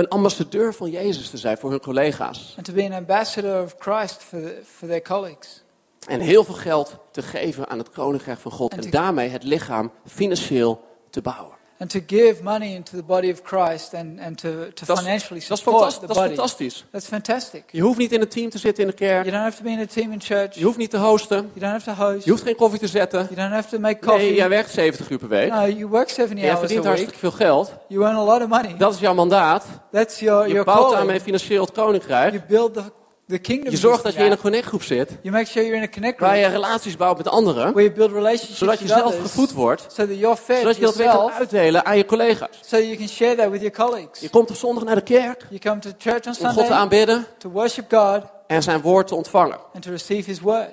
[0.00, 2.54] Een ambassadeur van Jezus te zijn voor hun collega's.
[2.56, 5.62] and to be an ambassador of Christ for, the, for their colleagues.
[6.08, 8.74] En heel veel geld te geven aan het koninkrijk van God.
[8.74, 11.54] En daarmee het lichaam financieel te bouwen.
[11.80, 15.90] And to give money into the body of Christ and, and to, to financially support
[16.00, 16.28] the dat is body.
[16.34, 16.84] fantastisch.
[16.90, 17.62] That's fantastic.
[17.70, 19.24] Je hoeft niet in een team te zitten in de kerk.
[19.24, 20.54] You don't have to be in a team in church.
[20.54, 21.36] Je hoeft niet te hosten.
[21.54, 22.24] You don't have to host.
[22.24, 23.18] Je hoeft geen koffie te zetten.
[23.22, 24.34] You don't have to make Nee, coffee.
[24.34, 25.50] jij werkt 70 uur per week.
[25.50, 27.32] No, you work 70 Jij hours verdient a hartstikke week.
[27.32, 27.72] veel geld.
[27.88, 28.74] You earn a lot of money.
[28.78, 29.64] Dat is jouw mandaat.
[29.92, 30.96] That's your, Je your bouwt calling.
[30.96, 32.32] daarmee financieel het koninkrijk.
[32.32, 32.82] You build the,
[33.30, 33.70] the kingdom.
[33.70, 35.10] Je zorgt dat je in een connectgroep zit.
[35.22, 37.62] You make sure you're in a connect Waar group je relaties bouwt met anderen.
[37.72, 39.80] where you build relationships Zodat je zelf others, gevoed wordt.
[39.92, 42.58] so that you're fed Zodat je dat weer kan yourself, uitdelen aan je collega's.
[42.62, 44.20] so you can share that with your colleagues.
[44.20, 46.60] Je komt op zondag naar de kerk You come to church on om God te
[46.60, 49.58] Sunday aanbidden to worship God en zijn woord te ontvangen.
[49.74, 50.72] and to receive His word.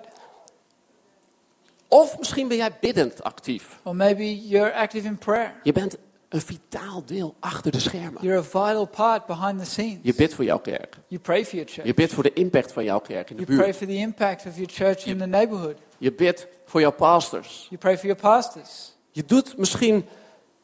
[1.90, 3.80] Of misschien ben jij biddend actief.
[3.84, 5.54] Or maybe you're active in prayer.
[5.64, 5.98] Je bent
[6.30, 8.22] een vitaal deel achter de schermen.
[8.24, 9.98] You're a vital part behind the scenes.
[10.02, 10.98] Je bidt voor jouw kerk.
[11.08, 11.88] You pray for your church.
[11.88, 13.78] Je bidt voor de impact van jouw kerk in de You pray buurt.
[13.78, 15.78] for the impact of your church in the neighborhood.
[15.98, 17.66] Je bidt voor jouw pastors.
[17.70, 18.96] You pray for your pastors.
[19.12, 20.06] Je doet misschien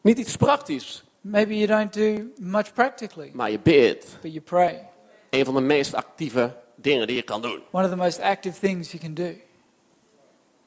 [0.01, 4.05] niet iets praktisch, Maybe you don't do much practically, maar je bidt.
[4.21, 4.87] but you pray.
[5.29, 7.61] Een van de meest actieve dingen die je kan doen.
[7.71, 9.33] One of the most active things you can do.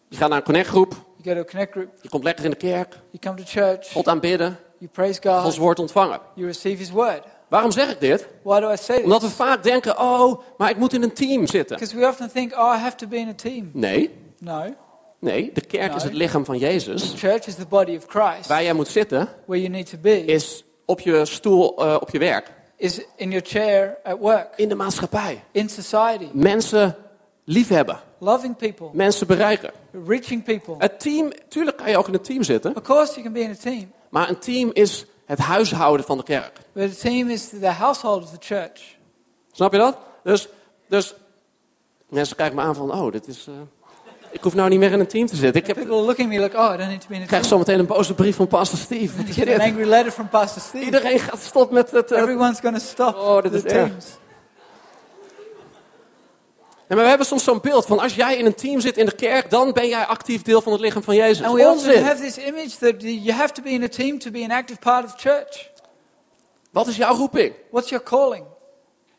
[0.09, 0.93] Je gaat naar een connectgroep.
[0.93, 2.93] You go to a connect group, Je komt lekker in de kerk.
[3.11, 4.59] you come to church, God aanbidden.
[4.79, 6.21] You praise Gods God, woord ontvangen.
[6.35, 7.21] you receive His word.
[7.49, 8.27] Waarom zeg ik dit?
[8.43, 9.37] Why do I say Omdat we this?
[9.37, 11.77] vaak denken, oh, maar ik moet in een team zitten.
[11.79, 13.71] Because we often think, oh, I have to be in a team.
[13.73, 14.75] Nee, No.
[15.19, 17.13] nee, de kerk is het lichaam van Jezus.
[17.17, 18.47] Church is the body of Christ.
[18.49, 22.11] Waar jij moet zitten, Where you need to be is op je stoel, eh, op
[22.11, 22.53] je werk.
[22.77, 25.45] is in your chair at work, In de maatschappij.
[25.53, 26.97] in society, Mensen
[27.45, 28.01] liefhebben.
[28.19, 29.71] loving people, Mensen bereiken.
[30.07, 30.75] reaching people.
[30.79, 32.77] Het team, tuurlijk kan je ook in een team zitten.
[32.77, 36.17] Of course, you can be in a team, Maar een team is het huishouden van
[36.17, 36.53] de kerk.
[36.73, 38.97] but a team is the household of the church.
[39.53, 39.99] Snap je dat?
[40.23, 40.49] Dus,
[40.89, 41.15] dus
[42.09, 43.47] mensen kijken me aan van, oh, dit is...
[43.47, 43.55] eh,
[44.31, 45.61] ik hoef nou niet meer in een team te zitten.
[45.61, 47.21] Ik heb, People are looking at me like, oh, I don't need to be in
[47.21, 47.53] a ik krijg team.
[47.53, 49.25] zo meteen een boze brief van pastor Steve.
[49.25, 49.61] Get an dit?
[49.61, 50.85] angry letter from Pastor Steve.
[50.85, 52.13] Iedereen gaat stop met het...
[52.13, 54.07] eh, Everyone's stop Oh, dit the is teams.
[56.89, 59.15] Maar we hebben soms zo'n beeld van als jij in een team zit in de
[59.15, 61.47] kerk, dan ben jij actief deel van het lichaam van Jezus.
[61.47, 62.05] And we Onzin.
[62.05, 64.79] have this image that you have to be in a team to be an active
[64.79, 65.71] part of church.
[66.73, 67.53] Wat is jouw roeping?
[67.71, 68.45] What's your calling?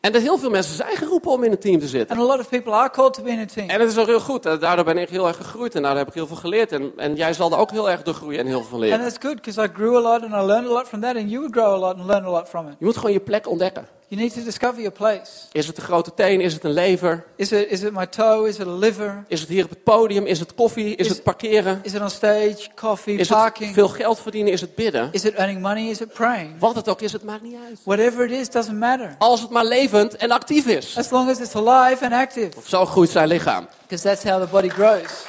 [0.00, 2.16] En er heel veel mensen zijn geroepen om in een team te zitten.
[2.16, 3.68] And a lot of people are called to be in a team.
[3.68, 4.46] En het is ook heel goed.
[4.46, 6.72] Eh, Daardoor ben ik heel erg gegroeid en daardoor heb ik heel veel geleerd.
[6.72, 8.88] En, en jij zal er ook heel erg door groeien en heel veel van And
[8.88, 9.00] leren.
[9.00, 11.30] that's good because I grew a lot and I learned a lot from that, and
[11.30, 12.74] you would grow a lot and learn a lot from it.
[12.78, 13.86] Je moet gewoon je plek ontdekken.
[14.10, 15.30] You need to discover your place.
[15.52, 16.40] Is het een grote teen?
[16.40, 17.24] Is het een lever?
[17.36, 18.48] Is it, is it my toe?
[18.48, 19.24] Is it a liver?
[19.28, 20.26] Is het hier op het podium?
[20.26, 20.94] Is het koffie?
[20.96, 21.80] Is Is- het parkeren?
[21.82, 22.68] Is it on stage?
[22.74, 23.14] Coffee?
[23.16, 23.74] Is het parking?
[23.74, 24.52] veel geld verdienen?
[24.52, 25.08] Is het bidden?
[25.12, 25.88] Is it earning money?
[25.88, 26.58] Is it praying?
[26.58, 27.78] Wat het ook is, het maakt niet uit.
[27.84, 29.14] Whatever it is, doesn't matter.
[29.18, 30.96] Als het maar levend en actief is.
[30.98, 32.50] As long as it's alive and active.
[32.66, 33.66] Zo groeit zijn lichaam.
[33.86, 35.24] Because that's how the body grows.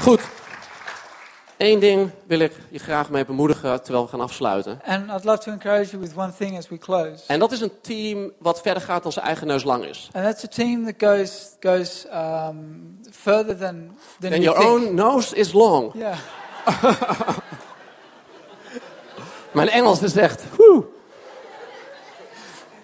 [0.00, 0.20] Goed.
[1.56, 4.80] Eén ding wil ik je graag mee bemoedigen terwijl we gaan afsluiten.
[4.84, 7.24] And I'd love to encourage you with one thing as we close.
[7.26, 10.08] En dat is een team wat verder gaat dan zijn eigen neus lang is.
[10.12, 14.70] And that's a team that goes goes um, further than than And you your think.
[14.70, 15.92] own nose is long.
[15.94, 16.16] Yeah.
[19.52, 20.44] Mijn Engels is echt.
[20.56, 20.84] woe.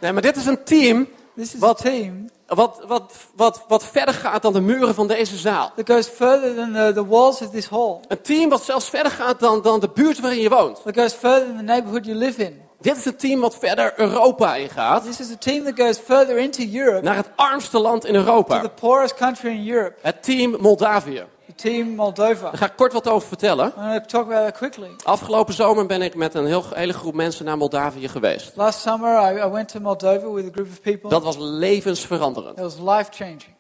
[0.01, 3.85] Nee, maar dit is een team This is Wat- a team wat, wat, wat, wat
[3.85, 5.73] verder gaat dan de muren van deze zaal.
[5.77, 8.01] that goes further than the, the walls of this hall.
[8.09, 10.83] Een team wat zelfs verder gaat dan, dan de buurt waarin je woont.
[10.85, 12.61] That goes further than the neighborhood you live in.
[12.81, 15.05] Dit is een team wat verder Europa ingaat.
[15.05, 18.19] This is a team that goes further into Europe, Naar het armste land in to
[18.19, 18.61] Europa.
[18.61, 21.25] the poorest country in Europe, Het team Moldavië.
[21.61, 22.51] Team Moldova.
[22.51, 23.73] Daar ga ik kort wat over vertellen.
[23.73, 24.91] To talk quickly.
[25.05, 28.57] Afgelopen zomer ben ik met een heel, hele groep mensen naar Moldavië geweest.
[28.57, 31.11] Last summer, I, I went to Moldova with a group of people.
[31.11, 32.57] Dat was levensveranderend.
[32.57, 33.55] It was life changing.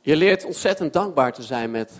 [0.00, 1.92] Je leert ontzettend dankbaar te zijn met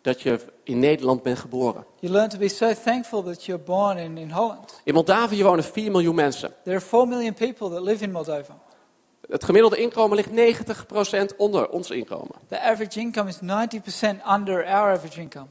[0.00, 1.84] dat je in Nederland bent geboren.
[2.00, 4.80] You learn to be so thankful that you're born in, in Holland.
[4.84, 6.54] In Moldavië wonen 4 miljoen mensen.
[6.64, 8.54] There are 4 million people that live in Moldova.
[9.32, 10.62] Het gemiddelde inkomen ligt
[11.34, 12.34] 90% onder ons inkomen.
[12.48, 13.38] The average income is 90%
[14.36, 15.46] under our average income.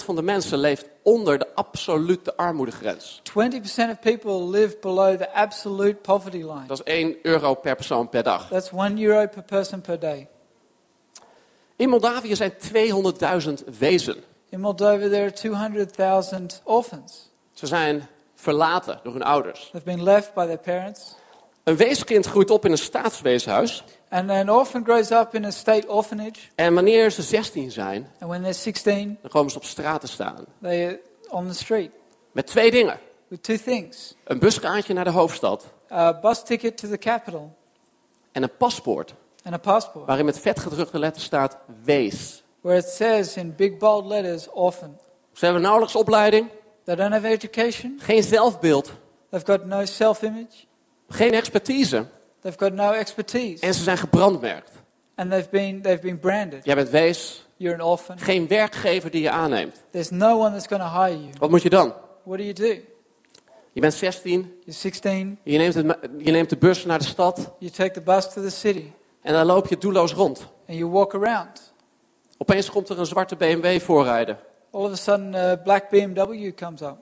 [0.00, 3.22] 20% van de mensen leeft onder de absolute armoedegrens.
[3.22, 3.32] 20%
[3.90, 6.66] of people live below the absolute poverty line.
[6.66, 8.48] Dat is 1 euro per persoon per dag.
[8.48, 10.28] That's 1 euro per person per day.
[11.76, 14.16] In Moldavië zijn 200.000 wezen.
[14.48, 17.30] In Moldova, there are 200,000 orphans.
[17.52, 19.68] Ze zijn verlaten door hun ouders.
[19.72, 21.16] They've been left by their parents.
[21.68, 23.84] Een weeskind groeit op in een staatsweeshuis.
[24.08, 26.40] And an orphan grows up in a state orphanage.
[26.54, 30.06] En wanneer ze 16 zijn, And when they're 16, dan komen ze op straat te
[30.06, 30.44] staan.
[30.62, 31.00] they're
[31.30, 31.90] on the street
[32.32, 32.98] Met twee dingen.
[33.28, 37.56] with two things Een buskaartje naar de hoofdstad a bus ticket to the capital
[38.32, 39.14] en een paspoort
[39.44, 40.06] and a passport.
[40.06, 42.42] waarin met vetgedrukte letters staat wees.
[42.60, 44.98] Where it says in big bold letters, orphan.
[45.32, 46.48] Ze hebben nauwelijks opleiding,
[46.84, 47.98] They don't have education.
[48.02, 48.92] geen zelfbeeld,
[49.30, 50.66] They've got no self image.
[51.08, 52.06] Geen expertise
[52.40, 53.66] They've got no expertise.
[53.66, 54.70] en ze zijn gebrandmerkt.
[55.14, 56.64] And they've been, they've been branded.
[56.64, 58.18] Jij bent wees, You're an orphan.
[58.18, 59.82] geen werkgever die je aanneemt.
[59.90, 61.30] There's no one that's going to hire you.
[61.38, 61.94] Wat moet je dan?
[62.24, 62.74] What do you do?
[63.72, 65.38] Je bent 16, You're 16.
[65.42, 65.86] je neemt, het,
[66.18, 68.90] je neemt de bus naar de stad You take the bus to the city
[69.22, 70.38] en dan loop je doelloos rond.
[70.68, 71.72] and you walk around.
[72.38, 74.38] Opeens komt er een zwarte BMW voorrijden.
[74.70, 76.96] All of a sudden, a black BMW comes up.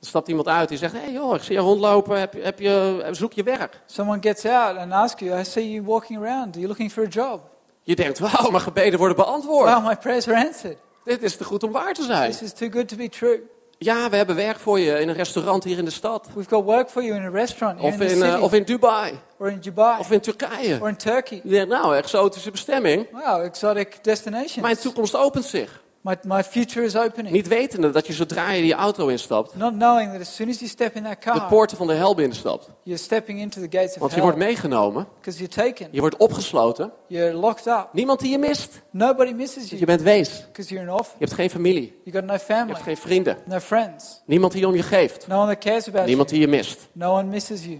[0.00, 2.40] Er stapt iemand uit die zegt, hé hey joh, ik zie je rondlopen, heb, je-
[2.42, 3.80] heb je, zoek je werk.
[3.86, 6.46] Someone gets out and asks you, I see you walking around.
[6.48, 7.40] Are you looking for a job?
[7.82, 9.72] Je denkt, wauw, mijn gebeden worden beantwoord.
[9.72, 10.76] Wow, my prayers are answered.
[11.04, 12.30] Dit is te goed om waar te zijn.
[12.30, 13.40] This is too good to be true.
[13.78, 16.28] Ja, we hebben werk voor je in een restaurant hier in de stad.
[16.34, 18.42] We've got work for you in a restaurant here Of in the in, eh, city,
[18.42, 19.18] of in Dubai.
[19.38, 20.78] or in Dubai, Of in Turkije.
[20.80, 21.40] or in Turkey.
[21.44, 23.06] Denkt, nou, exotische bestemming.
[23.12, 24.60] Wow, exotic destinations.
[24.60, 25.82] Mijn toekomst opent zich.
[26.02, 27.34] My, my future is opening.
[27.34, 30.58] Niet wetende dat je zodra je die auto instapt, Not knowing that as soon as
[30.58, 32.68] you step in that de car, poorten van de hel binnenstapt.
[32.82, 34.24] you're stepping into the gates of Want je hell.
[34.24, 35.88] wordt meegenomen, you're taken.
[35.90, 36.92] je wordt opgesloten.
[37.06, 37.88] You're locked up.
[37.92, 38.82] Niemand die je mist.
[38.90, 40.44] Nobody misses Je you bent wees.
[40.54, 40.96] you're an.
[40.96, 42.00] Je hebt geen familie.
[42.04, 43.36] You got no Je family, hebt geen vrienden.
[43.46, 45.26] no friends, Niemand die om je geeft.
[45.26, 46.40] no one that cares about Niemand you.
[46.40, 46.88] die je mist.
[46.92, 47.78] No one misses you.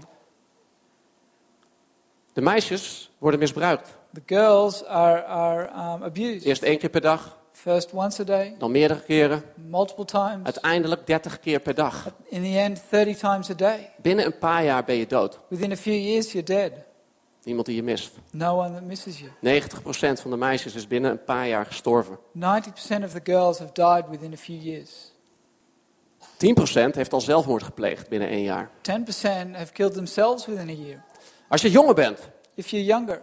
[2.33, 3.99] De meisjes worden misbruikt.
[4.13, 6.45] The girls are, are um, abused.
[6.45, 9.43] Eerst één keer per dag, First once a day, dan meerdere keren.
[9.55, 10.45] multiple times.
[10.45, 12.13] Uiteindelijk 30 keer per dag.
[12.29, 13.91] In the end, 30 times a day.
[14.03, 15.39] Binnen een paar jaar ben je dood.
[15.49, 16.73] Within a few years, you're dead.
[17.45, 18.11] Niemand die je mist.
[18.33, 19.31] No one that misses you.
[19.41, 22.19] 90% van de meisjes is binnen een paar jaar gestorven.
[22.35, 22.41] 90%
[23.05, 25.13] of the girls have died within a few years.
[26.37, 28.71] 10% heeft al zelfmoord gepleegd binnen één jaar.
[28.83, 31.03] 10% have killed themselves within a year.
[31.49, 33.23] Als je jonger bent, If you're younger,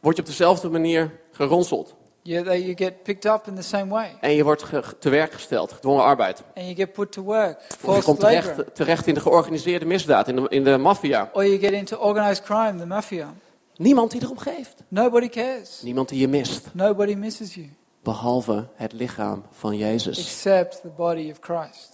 [0.00, 1.94] word je op dezelfde manier geronseld.
[2.22, 4.16] You, they, you get picked up in the same way.
[4.20, 4.64] En je wordt
[4.98, 6.42] te werk gesteld, gedwongen arbeid.
[6.54, 10.28] And you get put to work, Of je komt terecht, terecht in de georganiseerde misdaad,
[10.28, 11.30] in de, in de maffia.
[11.32, 13.34] Or you get into organized crime, the mafia.
[13.76, 14.82] Niemand die erom geeft.
[14.88, 15.80] Nobody cares.
[15.82, 16.68] Niemand die je mist.
[16.72, 17.66] Nobody misses you
[18.02, 20.18] Behalve het lichaam van Jezus.
[20.18, 21.91] except the body of Christ.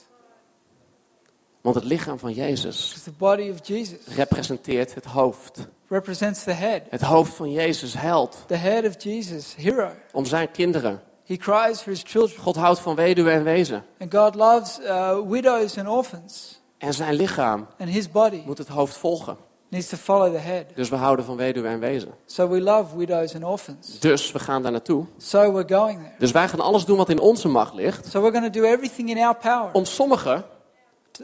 [1.60, 5.68] Want het lichaam van Jezus the body of Jesus representeert het hoofd.
[5.88, 6.82] represents the head.
[6.88, 9.90] Het hoofd van Jezus huilt The head of Jesus, hero.
[10.12, 11.00] om zijn kinderen.
[11.24, 12.40] He cries for his children.
[12.42, 13.84] God houdt van weduwe en wezen.
[13.98, 16.60] And God loves uh, widows and orphans.
[16.78, 19.36] En zijn lichaam And his body moet het hoofd volgen.
[19.70, 20.64] needs to follow the head.
[20.74, 22.14] Dus we houden van weduwe en wezen.
[22.26, 23.98] So we love widows and orphans.
[23.98, 25.04] Dus we gaan daar naartoe.
[25.16, 26.14] So we're going there.
[26.18, 28.06] Dus wij gaan alles doen wat in onze macht ligt.
[28.06, 30.44] So we're going to do everything in our power Om sommigen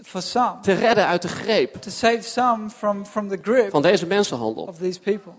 [0.03, 3.83] for some, te redden uit de greep to save some from, from the grip van
[3.83, 4.65] deze mensenhandel.
[4.65, 5.33] of these people.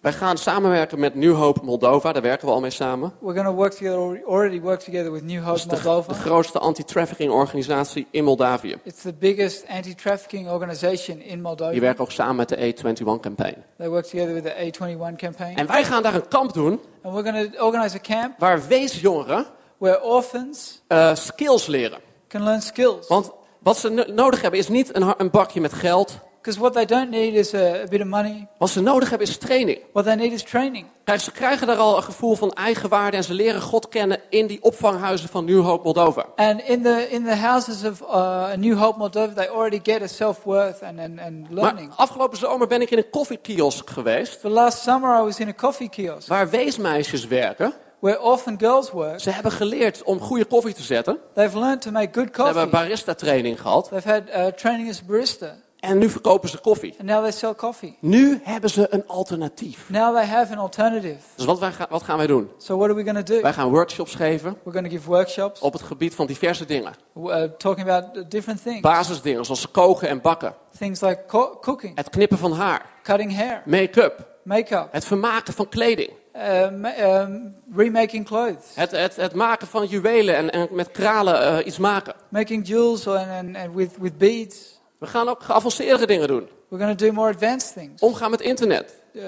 [0.00, 3.12] Wij gaan samenwerken met New Hope Moldova, daar werken we al mee samen.
[3.20, 6.12] We're going to work together, already- work together with New Dat Hope is de, Moldova.
[6.12, 8.76] de grootste anti-trafficking organisatie in Moldavië.
[8.82, 11.70] It's the biggest anti-trafficking organization in Moldova.
[11.70, 13.64] Die werken ook samen met de A21 campaign.
[13.76, 15.56] They work together with the A21 campaign.
[15.56, 18.66] En wij gaan daar een kamp doen And we're going to organize a camp waar
[18.68, 19.46] weesjongeren
[19.78, 21.98] where orphans eh, skills leren.
[22.28, 23.06] Can learn skills.
[23.08, 23.30] Want
[23.62, 26.18] wat ze no- nodig hebben is niet een, een bakje met geld.
[26.48, 28.48] What they don't need is a, a bit of money.
[28.58, 29.78] Wat ze nodig hebben is training.
[29.92, 30.86] What they need is training.
[31.18, 34.62] Ze krijgen daar al een gevoel van eigenwaarde en ze leren God kennen in die
[34.62, 36.24] opvanghuizen van New Hope Moldova.
[36.36, 40.06] And in the in the houses of uh, New Hope Moldova, they already get a
[40.06, 41.92] self-worth and, and, and Maar learning.
[41.96, 45.54] afgelopen zomer ben ik in een koffiekiosk geweest The last summer I was in a
[45.54, 47.72] coffee kiosk waar weesmeisjes werken.
[48.00, 49.20] Where orphan girls work.
[49.20, 51.18] Ze hebben geleerd om goede koffie te zetten.
[51.34, 52.70] They've learned to make good Ze hebben coffee.
[52.80, 53.88] barista training gehad.
[53.88, 55.54] They've had uh, training as barista.
[55.78, 56.94] En nu verkopen ze koffie.
[56.98, 57.96] And now they sell coffee.
[58.00, 59.90] Nu hebben ze een alternatief.
[59.90, 61.16] Now they have an alternative.
[61.36, 62.50] Dus wat, wij wat gaan wij doen?
[62.58, 63.40] So what are we going to do?
[63.40, 66.92] Wij gaan workshops geven We're going to give workshops op het gebied van diverse dingen.
[67.16, 68.80] uh, talking about different things.
[68.80, 70.54] Basisdingen zoals koken en bakken.
[70.78, 72.86] Things like co- cooking, Het knippen van haar.
[73.02, 74.26] cutting hair, Make-up.
[74.44, 76.10] makeup, Het vermaken van kleding.
[76.38, 81.42] Uh, ma- um, remaking clothes, Het, het, het maken van juwelen en, en met kralen
[81.58, 82.14] eh, iets maken.
[82.28, 84.80] making jewels and, and, and with, with beads.
[84.98, 86.48] We gaan ook geavanceerde dingen doen.
[86.68, 88.00] We're going to do more advanced things.
[88.02, 88.94] Omgaan met internet.
[89.12, 89.24] Uh,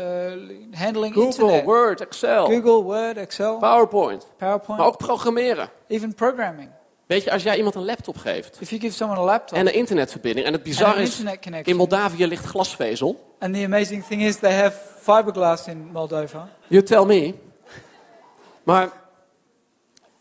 [0.73, 4.27] handling Google, internet, Word, Excel, Google, Word, Excel, PowerPoint.
[4.39, 5.69] PowerPoint, Maar ook programmeren.
[5.89, 6.69] even programming.
[7.11, 9.67] Weet je, als jij iemand een laptop geeft If you give someone a laptop en
[9.67, 10.47] een internetverbinding.
[10.47, 11.23] En het bizarre an is,
[11.63, 13.35] in Moldavië ligt glasvezel.
[13.39, 16.49] and the amazing thing is they have fiberglass in Moldova.
[16.67, 17.35] You tell me.
[18.63, 18.91] Maar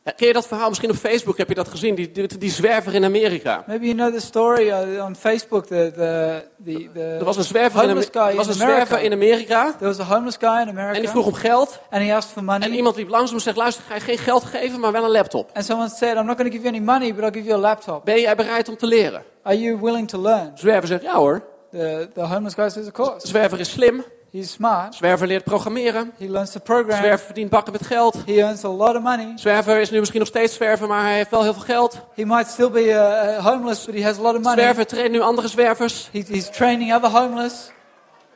[0.04, 0.68] ken je dat verhaal?
[0.70, 1.96] Misschien op Facebook heb je dat gezien.
[1.96, 3.64] Die, die, die zwerver in Amerika.
[3.68, 5.66] Maybe you know the story uh, on Facebook.
[5.66, 8.62] The the the, the Er was een zwerver, in, homeless Ame- guy er was een
[8.62, 8.86] America.
[8.86, 9.72] zwerver in Amerika.
[9.72, 11.80] There was a homeless guy in America, En die vroeg om geld.
[11.90, 12.68] and he asked for money.
[12.68, 15.04] En iemand liep langs hem en zegt: Luister, ga je geen geld geven, maar wel
[15.04, 15.50] een laptop.
[15.54, 17.58] and someone said, "I'm not going to give you any money, but I'll give you
[17.58, 18.06] a laptop.
[18.06, 19.24] Ben jij bereid om te leren?
[19.44, 21.42] Are you willing to learn?" Zwerver zegt: Ja hoor.
[21.72, 24.04] The the homeless guy says, "Of course." Zwerver is slim.
[24.32, 24.96] He's smart.
[24.96, 26.12] Zwerver leert programmeren.
[26.18, 26.98] He learns to program.
[26.98, 28.16] Zwerver verdient bakken met geld.
[28.26, 29.32] He earns a lot of money.
[29.36, 32.00] Zwerver is nu misschien nog steeds zwerver, maar hij heeft wel heel veel geld.
[32.16, 34.60] He might still be uh, homeless, but he has a lot of money.
[34.60, 36.10] Zwerver traint nu andere zwervers.
[36.12, 37.72] He, he's training other homeless.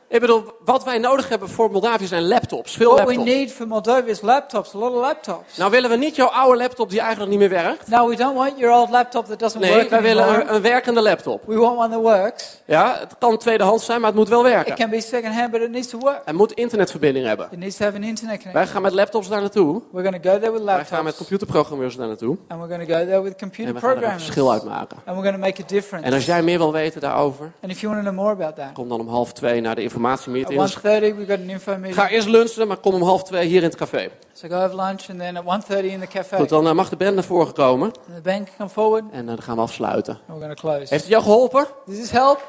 [0.08, 2.76] Ik bedoel, wat wij nodig hebben voor Moldavië zijn laptops.
[2.76, 3.30] Veel What we laptops.
[3.36, 5.56] need for Moldova is laptops, a lot of laptops.
[5.56, 7.88] Nou willen we niet jouw oude laptop die eigenlijk niet meer werkt.
[7.88, 10.62] Now we don't want your old laptop that doesn't Nee, work wij willen een, een
[10.62, 11.42] werkende laptop.
[11.46, 12.62] We want one that works.
[12.66, 14.74] Ja, het kan tweedehands zijn, maar het moet wel It werken.
[14.74, 16.20] can be second hand, but it needs to work.
[16.24, 17.48] Het moet internetverbinding hebben.
[17.50, 18.52] It needs to have an internet connection.
[18.52, 19.82] Wij gaan met laptops daar naartoe.
[19.92, 22.36] We're going to go there with Wij gaan met laptops, computerprogrammeurs daar naartoe.
[22.48, 24.52] and we're going to go there with En computer we gaan er een programmers, verschil
[24.52, 24.96] uitmaken.
[24.96, 26.06] and we're going to make a difference.
[26.06, 28.56] En als jij meer wil weten daarover, And if you want to know more about
[28.56, 30.58] that, kom dan om half twee naar de at informatiemeeting.
[30.58, 31.94] 1.30 we've got an info meeting.
[31.94, 34.10] Ga eerst lunchen, maar kom om half twee hier in het café.
[34.32, 36.88] So go have lunch, and then at 1.30 in the cafe, Goed, dan eh, mag
[36.88, 37.86] de band naar voren komen.
[38.06, 40.14] and the bank come forward, En eh, dan gaan we afsluiten.
[40.14, 40.78] and we're going to close.
[40.78, 41.66] Heeft het jou geholpen?
[41.86, 42.40] Does this help?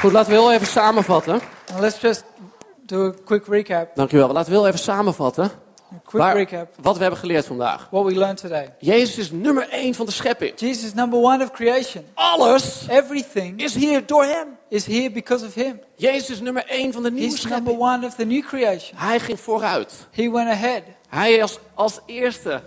[0.00, 1.40] Goed, laten we heel even samenvatten.
[1.72, 2.24] And let's just
[2.86, 3.94] do a quick recap.
[3.94, 4.32] Dankjewel.
[4.32, 5.50] Laten we heel even samenvatten
[6.04, 6.68] quick Waar- recap.
[6.80, 7.88] wat we hebben geleerd vandaag.
[7.90, 8.74] What we learned today.
[8.78, 10.52] Jezus is nummer één van de schepping.
[10.60, 12.04] Jesus is number one of creation.
[12.14, 14.46] Alles Everything is hier door hem.
[14.68, 15.80] is here because of him.
[15.96, 17.80] Jezus is nummer één van de nieuwe He's number schepping.
[17.94, 18.98] one of the new creation.
[18.98, 19.92] Hij ging vooruit.
[20.10, 20.82] He went ahead.
[21.08, 22.62] Hij als, als eerste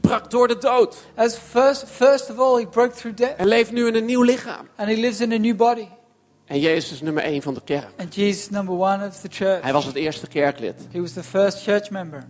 [0.00, 0.96] brak door de dood.
[1.14, 4.22] As first, first of all, he broke through death, En leeft nu in een nieuw
[4.22, 4.68] lichaam.
[4.76, 5.86] and he lives in a new body.
[6.46, 7.88] En Jezus is nummer één van de kerk.
[7.96, 9.62] And Jesus number one of the church.
[9.62, 10.74] Hij was het eerste kerklid.
[10.92, 12.26] He was the first church member.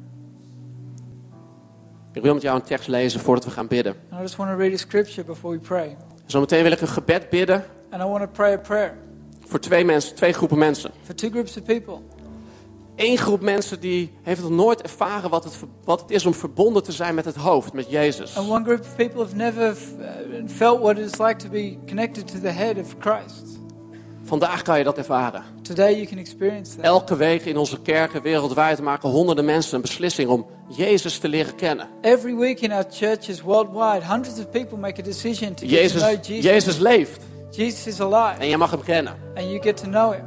[2.14, 3.94] Ik wil met jou een tekst lezen voordat we gaan bidden.
[4.12, 5.96] I just want to read a scripture before we pray.
[6.26, 8.94] Zometeen wil ik een gebed bidden And I want to pray a prayer
[9.46, 10.90] voor twee mensen, twee groepen mensen.
[11.02, 11.98] for two groups of people.
[12.96, 16.82] Eén groep mensen die heeft nog nooit ervaren wat het, wat het is om verbonden
[16.82, 18.36] te zijn met het hoofd, met Jezus.
[18.36, 22.26] And one group of people have never uh, felt what it's like to be connected
[22.26, 23.58] to the head of Christ.
[24.24, 25.42] Vandaag kan je dat ervaren.
[25.62, 26.84] Today you can experience that.
[26.84, 31.54] Elke week in onze kerken wereldwijd maken honderden mensen een beslissing om Jezus te leren
[31.54, 31.88] kennen.
[32.00, 35.74] Every week in our churches worldwide, hundreds of people make a decision to get to
[35.74, 36.44] Jezus, know Jesus.
[36.44, 39.14] Jezus leeft Jesus is alive, en je mag hem kennen.
[39.34, 40.24] and you get to know him.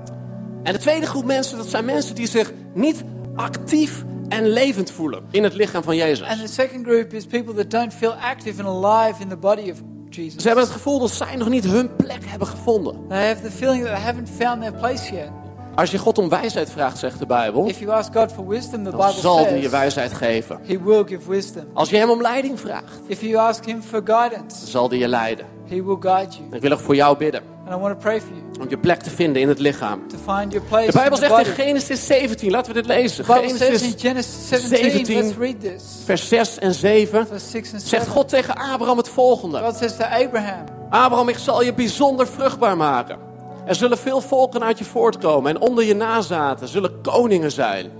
[0.63, 3.03] En de tweede groep mensen, dat zijn mensen die zich niet
[3.35, 6.27] actief en levend voelen in het lichaam van Jezus.
[6.27, 9.71] And the second group is people that don't feel active and alive in the body
[9.71, 9.96] of.
[10.26, 13.07] Ze hebben het gevoel dat zij nog niet hun plek hebben gevonden.
[13.07, 15.30] They have the feeling that they haven't found their place yet.
[15.76, 18.84] Als je God om wijsheid vraagt, zegt de Bijbel, If you ask God for wisdom,
[18.84, 20.59] the dan Bible zal hij je says wijsheid geven.
[20.63, 21.63] He will give wisdom.
[21.74, 24.97] Als je hem om leiding vraagt, If you ask Him for guidance, dan zal hij
[24.97, 25.45] je leiden.
[25.68, 26.55] He will guide you.
[26.55, 27.41] Ik wil ook voor jou bidden.
[27.65, 30.07] And I want to pray for you om je plek te vinden in het lichaam.
[30.07, 31.53] to find your place De Bijbel zegt in.
[31.53, 33.25] Genesis 17, laten we dit lezen.
[33.25, 35.83] Says in Genesis Genesis 17, 17, let's read this.
[36.05, 38.07] vers 6 en 7 Verse 6 and zegt 7.
[38.07, 39.59] God tegen Abraham het volgende.
[39.59, 43.17] God says to Abraham, Abraham, ik zal je bijzonder vruchtbaar maken.
[43.65, 47.91] Er zullen veel volken uit je voortkomen en onder je nazaten zullen koningen zijn.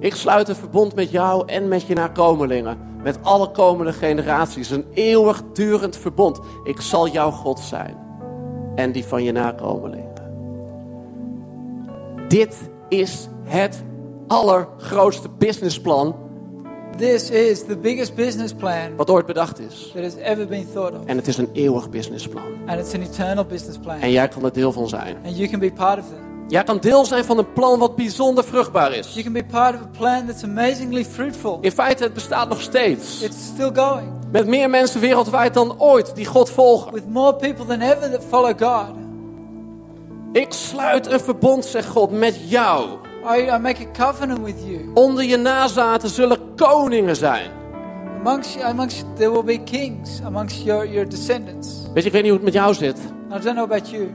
[0.00, 4.70] Ik sluit een verbond met jou en met je nakomelingen, met alle komende generaties.
[4.70, 6.40] Een eeuwigdurend verbond.
[6.64, 8.07] Ik zal jouw God zijn
[8.78, 10.12] en die van je nakomelingen.
[12.28, 13.84] Dit is het
[14.26, 16.14] allergrootste businessplan
[16.96, 19.90] this is the biggest business plan wat ooit bedacht is.
[19.94, 21.04] that has ever been thought of.
[21.06, 22.44] En het is een eeuwig businessplan.
[22.66, 24.00] And it's an eternal business plan.
[24.00, 25.16] En jij kan er deel van zijn.
[25.24, 26.27] And you can be part of it.
[26.48, 29.22] Jij kan deel zijn van een plan wat bijzonder vruchtbaar You is.
[29.22, 31.58] can be part of a plan that's amazingly fruitful.
[31.60, 33.20] In feite, het bestaat nog steeds.
[33.22, 34.08] It's still going.
[34.32, 36.92] Met meer mensen wereldwijd dan ooit die God volgen.
[36.92, 38.96] With more people than ever that follow God.
[40.32, 42.88] Ik sluit een verbond, zegt God, met jou.
[43.36, 44.90] I, I make a covenant with you.
[44.94, 47.50] Onder je nazaten zullen koningen zijn.
[48.24, 51.68] Amongst, you- amongst there will be kings amongst your, your descendants.
[51.94, 52.98] Weet je, ik weet niet hoe het met jou zit.
[52.98, 54.08] I don't know about you.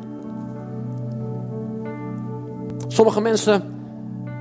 [2.94, 3.64] Sommige mensen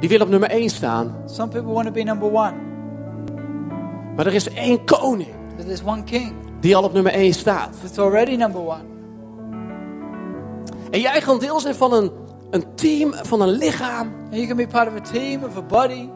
[0.00, 1.14] die willen op nummer 1 staan.
[1.26, 2.52] Some people want to be number one,
[4.16, 7.76] Maar er is één koning but there's one king die al op nummer 1 staat.
[7.82, 8.82] that's already number one.
[10.90, 12.10] En jij kan deel zijn van een,
[12.50, 14.12] een team, van een lichaam.
[14.24, 16.08] And you can be part of a team, of a body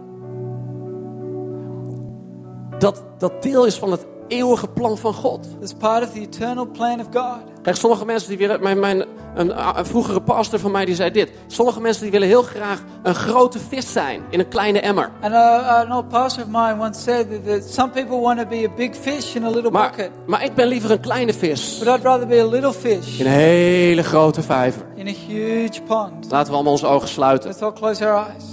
[2.78, 5.49] Dat, dat deel is van het eeuwige plan van God.
[5.59, 7.41] that's part of the eternal plan of God.
[7.66, 8.62] Kijk, sommige mensen die willen.
[8.62, 9.04] Mijn, mijn,
[9.34, 11.30] een, een vroegere pastor van mij die zei dit.
[11.46, 15.10] Sommige mensen die willen heel graag een grote vis zijn in een kleine emmer.
[15.20, 18.46] And uh, an old pastor of mine once said that, that some people want to
[18.46, 21.34] be a big fish in a little Maar, bucket, maar ik ben liever een kleine
[21.34, 24.82] vis but I'd rather be a little fish in een hele grote vijver.
[24.94, 26.30] in a huge pond.
[26.30, 27.48] Laten we allemaal onze ogen sluiten.
[27.48, 28.44] Let's all close our eyes.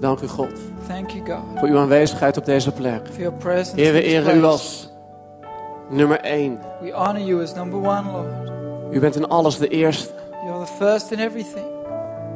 [0.00, 0.52] Dank u God
[0.88, 3.06] Thank you, God, voor uw aanwezigheid op deze plek.
[3.12, 3.80] for your presence.
[3.80, 4.90] Heer, we eren u als
[5.92, 6.60] nummer één.
[6.80, 8.50] We honor you as number one, Lord.
[8.94, 10.12] U bent in alles de eerste.
[10.44, 11.66] You're the first in everything.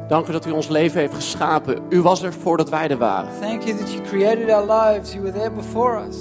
[0.07, 1.81] Dank u dat u ons leven heeft geschapen.
[1.89, 3.29] U was er voordat wij er waren.
[3.39, 5.13] Thank you that you created our lives.
[5.13, 6.17] You were there before us.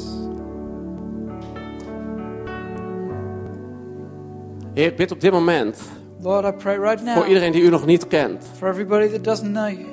[4.74, 5.80] Heer, ik bid op dit moment
[6.20, 8.44] Lord, I pray right now voor iedereen die u nog niet kent.
[8.58, 9.86] for everybody that doesn't know you.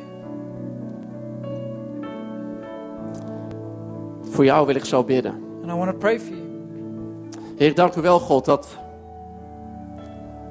[4.21, 5.31] Voor jou wil ik zo bidden.
[5.61, 6.42] And I want to pray for you.
[7.57, 8.67] Heer, ik dank u wel, God, dat,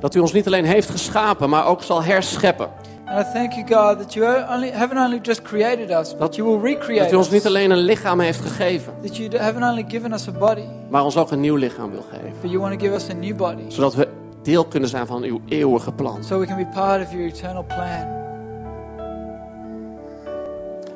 [0.01, 2.69] dat u ons niet alleen heeft geschapen, maar ook zal herscheppen.
[3.07, 6.37] And I thank you, God, that you only, haven't only just created us, but Dat-
[6.37, 9.63] you will recreate Dat u ons niet alleen een lichaam heeft gegeven, That you haven't
[9.65, 12.33] only given us a body, maar ons ook een nieuw lichaam wil geven.
[12.41, 13.63] but you want to give us a new body.
[13.69, 14.09] Zodat we
[14.43, 16.25] deel kunnen zijn van uw eeuwige plan.
[16.25, 18.21] So we can be part of your eternal plan.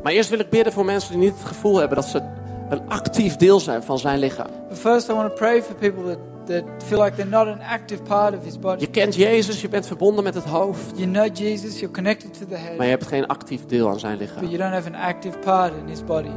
[0.02, 2.22] Maar eerst wil ik bidden voor mensen die niet het gevoel hebben dat ze
[2.68, 4.46] een actief deel zijn van zijn lichaam.
[4.68, 7.60] But first, I want to pray for people that, that feel like they're not an
[7.60, 8.80] active part of his body.
[8.80, 12.46] Je kent Jezus, je bent verbonden met het hoofd, You know Jesus, you're connected to
[12.46, 14.44] the head, maar je hebt geen actief deel aan zijn but lichaam.
[14.44, 16.30] you don't have an active part in his body.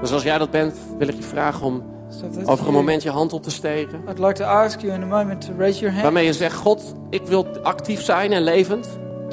[0.00, 3.10] Dus als jij dat bent, wil ik je vragen om So over een moment je
[3.10, 4.02] hand op te steken.
[4.08, 6.02] I'd like to ask you in a moment to raise your hand.
[6.02, 8.88] Waarmee je zegt, God, ik wil actief zijn en levend.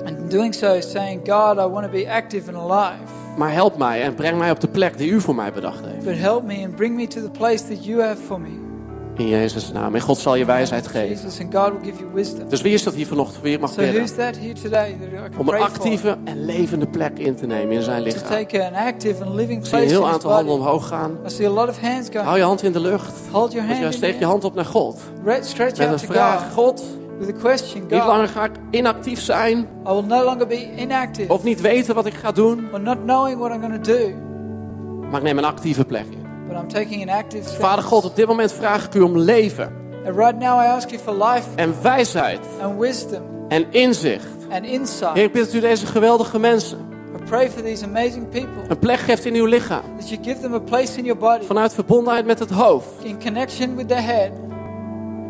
[0.05, 3.20] And in doing so, saying, God, I want to be active and alive.
[3.37, 6.05] Maar help mij en breng mij op de plek die u voor mij bedacht heeft.
[6.05, 8.69] But help me and bring me to the place that you have for me.
[9.15, 9.95] In Jezus' naam.
[9.95, 11.29] En God zal je wijsheid geven.
[12.49, 14.07] Dus wie is dat hier vanochtend ik mag bidden?
[15.37, 18.37] Om een actieve en levende plek in te nemen in zijn lichaam.
[18.37, 18.49] Ik
[19.61, 21.17] zie een heel aantal handen omhoog gaan.
[22.13, 23.13] Hou je hand in de lucht.
[23.31, 24.99] Hold your Want hand je hand op naar God.
[25.23, 26.53] Met een vraag.
[26.53, 26.83] God
[27.29, 27.81] A question.
[27.89, 29.57] niet God, langer ga ik inactief zijn.
[29.57, 32.67] I will no longer be inactive Of niet weten wat ik ga doen.
[32.73, 34.09] or not knowing what I'm going to do,
[35.09, 36.19] Maar ik neem een actieve plek in.
[36.47, 37.43] but I'm taking an active.
[37.49, 39.71] Vader God, op dit moment vraag ik u om leven.
[40.05, 42.39] And right now I ask you for life En wijsheid.
[42.61, 44.27] and wisdom En inzicht.
[44.51, 45.13] and insight.
[45.13, 48.79] Heer, ik bid dat u deze geweldige mensen I pray for these amazing people een
[48.79, 49.81] plek geeft in uw lichaam.
[49.99, 52.87] that you give them a place in your body Vanuit verbondenheid met het hoofd.
[53.03, 54.29] in connection with their head,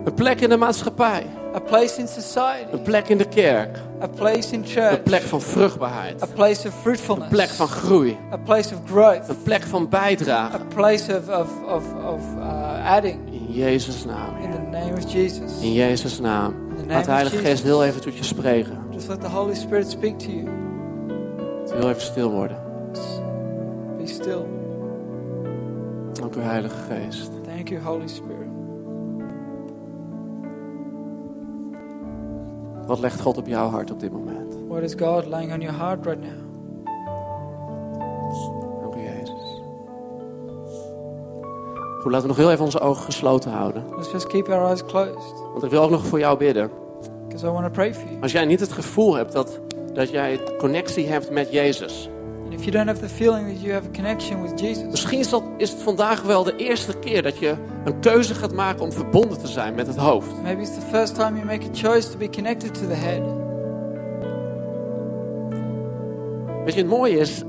[0.03, 1.25] Een plek in de maatschappij.
[1.55, 3.77] a place in society, Een plek in de kerk.
[4.01, 6.23] a place in church, Een plek van vruchtbaarheid.
[6.23, 8.17] a place of Een fruitfulness, plek van groei.
[8.33, 10.57] a place of growth, Een plek van a bijdrage.
[10.75, 11.83] place of, of, of,
[12.13, 14.35] of uh, adding In Jezus' naam.
[14.43, 15.61] in the name of Jesus.
[15.61, 16.53] In Jezus' naam.
[16.87, 18.77] Laat de Heilige Geest heel even tot je spreken.
[18.89, 20.47] Just let the Holy Spirit speak to you.
[21.73, 22.57] Heel even stil worden.
[23.97, 24.45] Be still.
[26.13, 27.31] Dank u Heilige Geest.
[27.45, 28.40] Thank you, Holy Spirit.
[32.87, 34.55] Wat legt God op jouw hart op dit moment?
[34.67, 36.49] What is God laying on your heart right now?
[38.81, 39.61] Dank u, Jezus.
[42.01, 43.83] Goed, laten we nog heel even onze ogen gesloten houden.
[43.95, 46.69] Let's just keep our eyes closed Want ik wil ook nog voor jou bidden.
[47.27, 48.21] because I want to pray for you.
[48.21, 49.59] Als jij niet het gevoel hebt dat,
[49.93, 52.09] dat jij connectie hebt met Jezus.
[52.43, 55.19] And if you don't have the feeling that you have a connection with Jesus, Misschien
[55.19, 58.83] is, dat, is het vandaag wel de eerste keer dat je een keuze gaat maken
[58.83, 60.41] om verbonden te zijn met het hoofd.
[60.41, 63.21] maybe it's the first time you make a choice to be connected to the head.
[66.63, 67.43] Weet je, het mooie is,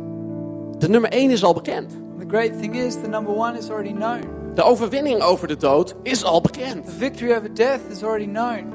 [0.78, 1.90] de nummer 1 is al bekend.
[2.18, 4.20] The great thing is, the number one is already known.
[4.54, 6.84] De overwinning over de dood is al bekend.
[6.84, 8.72] The victory over death is already known.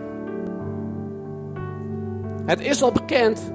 [2.45, 3.51] Het is al bekend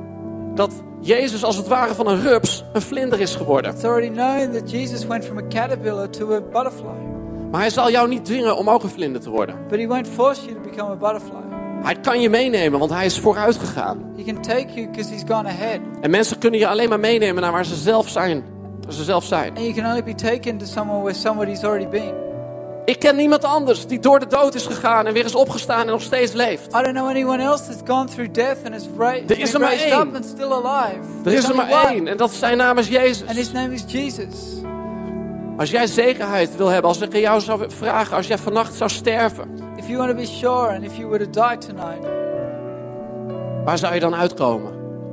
[0.55, 3.73] dat Jezus als het ware van een rups een vlinder is geworden.
[3.73, 7.12] It's already known that Jesus went from a caterpillar to a butterfly.
[7.53, 9.57] Maar hij zal jou niet dwingen om ook een vlinder te worden.
[9.69, 11.41] But he won't force you to become a butterfly.
[11.83, 14.13] Hij kan je meenemen, want hij is vooruit gegaan.
[14.17, 15.79] He can take you he's gone ahead.
[16.01, 18.45] En mensen kunnen je alleen maar meenemen naar waar ze zelf zijn.
[18.85, 19.49] Waar ze zelf zijn.
[19.49, 22.15] And you can only be taken to somewhere where somebody's already been.
[22.85, 25.87] Ik ken niemand anders die door de dood is gegaan en weer is opgestaan en
[25.87, 26.67] nog steeds leeft.
[26.67, 29.61] I don't know anyone else that's gone through death and is ra- Er is er
[29.61, 30.15] maar raised één.
[31.25, 33.53] Er is er maar één en dat is zijn naam is And his Jezus.
[33.53, 34.61] name is Jesus.
[35.57, 38.91] Als jij zekerheid wil hebben, als ik aan jou zou vragen, als jij vannacht zou
[38.91, 42.07] sterven, If you want to be sure and if you were to die tonight,
[43.65, 44.73] waar zou je dan uitkomen?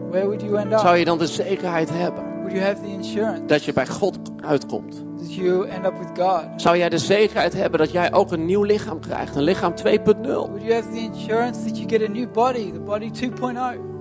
[0.09, 0.79] where would you end up?
[0.79, 4.17] Zou je dan de zekerheid hebben Would you have the insurance dat je bij God
[4.45, 5.03] uitkomt?
[5.17, 6.43] that you end up with God?
[6.55, 10.21] Zou jij de zekerheid hebben dat jij ook een nieuw lichaam krijgt, een lichaam 2.0?
[10.21, 13.98] Would you have the insurance that you get a new body, the body 2.0?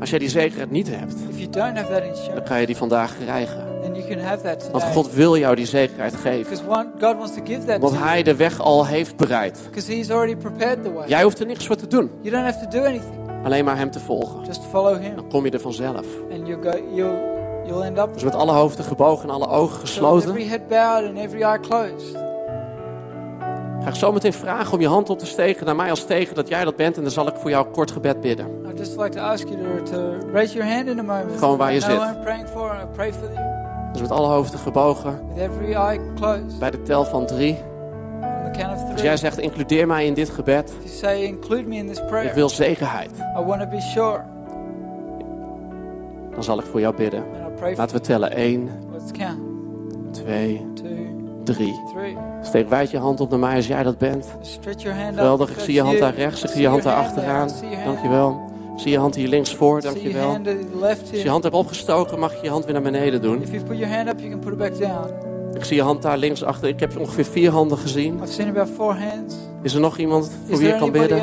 [0.00, 1.14] Als jij die zekerheid niet hebt,
[2.34, 3.68] dan kan je die vandaag krijgen.
[4.70, 4.84] Want.
[4.84, 6.50] God wil jou die zekerheid geven.
[7.80, 7.98] Want.
[7.98, 9.58] Hij de weg al heeft bereid.
[11.08, 12.10] Jij hoeft er niks voor te doen.
[13.44, 14.44] Alleen maar Hem te volgen.
[15.16, 16.06] Dan kom je er vanzelf.
[18.12, 20.28] Dus met alle hoofden gebogen en alle ogen gesloten.
[23.82, 26.34] Ga ik zo meteen vragen om je hand op te steken naar mij als tegen
[26.34, 26.96] dat jij dat bent.
[26.96, 28.59] En dan zal ik voor jou een kort gebed bidden.
[28.70, 31.38] I'd just like to ask you to, to raise your hand in a moment.
[31.38, 31.90] Gewoon waar je zit.
[31.90, 33.44] I'm praying for, I pray for you.
[33.92, 35.20] Dus met alle hoofden gebogen.
[35.28, 36.58] With every eye closed.
[36.58, 37.58] Bij de tel van drie.
[38.22, 39.02] On the count of Als three.
[39.04, 40.70] jij zegt includeer mij in dit gebed.
[40.70, 42.34] If you say, include me in this Ik prayer.
[42.34, 43.10] wil zekerheid.
[43.38, 44.20] I want to be sure.
[46.34, 47.24] Dan zal ik voor jou bidden.
[47.76, 48.30] Laten we tellen.
[48.32, 49.38] 1, Let's count.
[50.10, 50.84] 2, Two,
[51.44, 51.80] 3.
[51.92, 52.16] three.
[52.42, 54.26] Steek wijd je hand op naar mij als jij dat bent.
[55.14, 55.50] Geweldig.
[55.50, 56.42] Ik zie je hand daar rechts.
[56.42, 57.48] Ik zie je hand daar achteraan.
[57.84, 58.48] Dankjewel.
[58.80, 59.80] Zie je hand hier links voor.
[59.80, 60.28] Dankjewel.
[60.28, 63.42] Als je je hand hebt opgestoken, mag je je hand weer naar beneden doen.
[65.54, 66.68] Ik zie je hand daar links achter.
[66.68, 68.20] Ik heb ongeveer vier handen gezien.
[69.62, 71.18] Is er nog iemand voor wie ik kan bidden?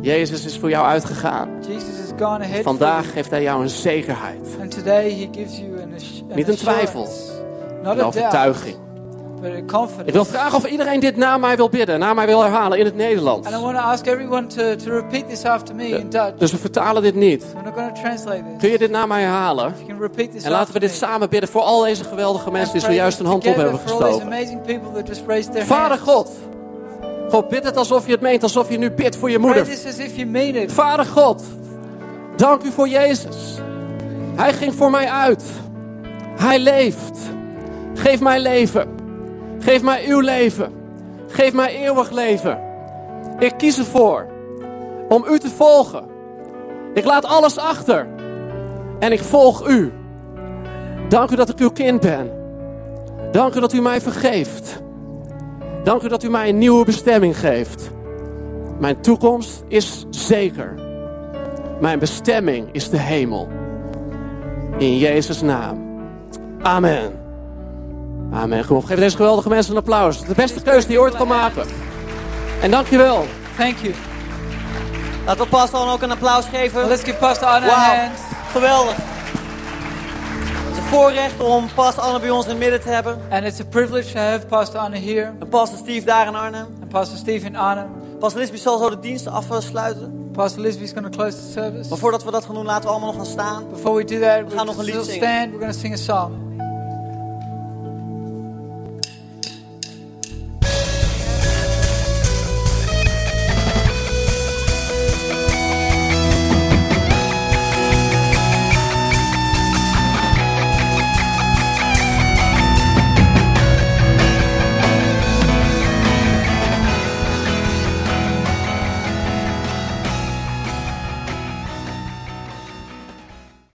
[0.00, 1.48] Jezus is voor jou uitgegaan.
[2.62, 4.56] Vandaag geeft hij jou een zekerheid.
[6.34, 7.08] Niet een twijfel.
[7.82, 8.76] Een overtuiging.
[9.66, 10.06] Confidence.
[10.06, 11.98] Ik wil vragen of iedereen dit na mij wil bidden.
[11.98, 13.46] Na mij wil herhalen in het Nederlands.
[13.46, 16.34] And I want to ask everyone to, to repeat this after me in Dutch.
[16.38, 17.44] Dus we vertalen dit niet.
[17.52, 18.60] We're not going to translate this.
[18.60, 19.74] Kun je dit na mij herhalen?
[19.76, 20.96] You can repeat this En laten we dit me.
[20.96, 24.32] samen bidden voor al deze geweldige mensen die zojuist een hand op hebben gestoken.
[25.66, 25.98] Vader.
[25.98, 26.30] God.
[27.30, 28.42] God, bid het alsof je het meent.
[28.42, 29.66] Alsof je nu bidt voor je moeder.
[30.66, 31.42] Vader God,
[32.36, 33.58] dank u voor Jezus.
[34.34, 35.44] Hij ging voor mij uit.
[36.36, 37.18] Hij leeft.
[37.94, 38.88] Geef mij leven.
[39.58, 40.72] Geef mij uw leven.
[41.26, 42.58] Geef mij eeuwig leven.
[43.38, 44.26] Ik kies ervoor
[45.08, 46.04] om u te volgen.
[46.94, 48.06] Ik laat alles achter.
[48.98, 49.92] En ik volg u.
[51.08, 52.30] Dank u dat ik uw kind ben.
[53.32, 54.82] Dank u dat u mij vergeeft.
[55.84, 57.90] Dank u dat u mij een nieuwe bestemming geeft.
[58.78, 60.74] Mijn toekomst is zeker.
[61.80, 63.48] Mijn bestemming is de hemel.
[64.78, 65.78] In Jezus' naam.
[66.62, 67.17] Amen.
[68.32, 68.66] Amen.
[68.66, 70.20] Kom op, geef deze geweldige mensen een applaus.
[70.24, 71.66] De beste keuze die je ooit kan maken.
[72.62, 73.26] En dankjewel.
[73.56, 73.94] Thank you.
[75.26, 76.88] Laten we Pastor ook een applaus geven.
[76.88, 78.18] Let's give Pastor Anna a Wauw, hand.
[78.52, 78.94] geweldig.
[78.96, 83.18] Het is een voorrecht om Pastor Anne bij ons in het midden te hebben.
[83.30, 86.66] And it's a privilege to have Pastor Anna here En Pastor Steve daar in Arnhem.
[86.80, 87.86] and Pastor Steve in Arnhem.
[88.18, 90.30] Pastor Lisby zal zo de dienst afsluiten.
[90.32, 91.88] Pastor Lisby's going to close the service.
[91.88, 93.64] Maar voordat we dat gaan doen, laten we allemaal nog gaan staan.
[93.72, 95.26] Before we do that, we're gaan nog een going lied zingen.
[95.28, 95.50] stand.
[95.50, 96.47] We're going to sing a song.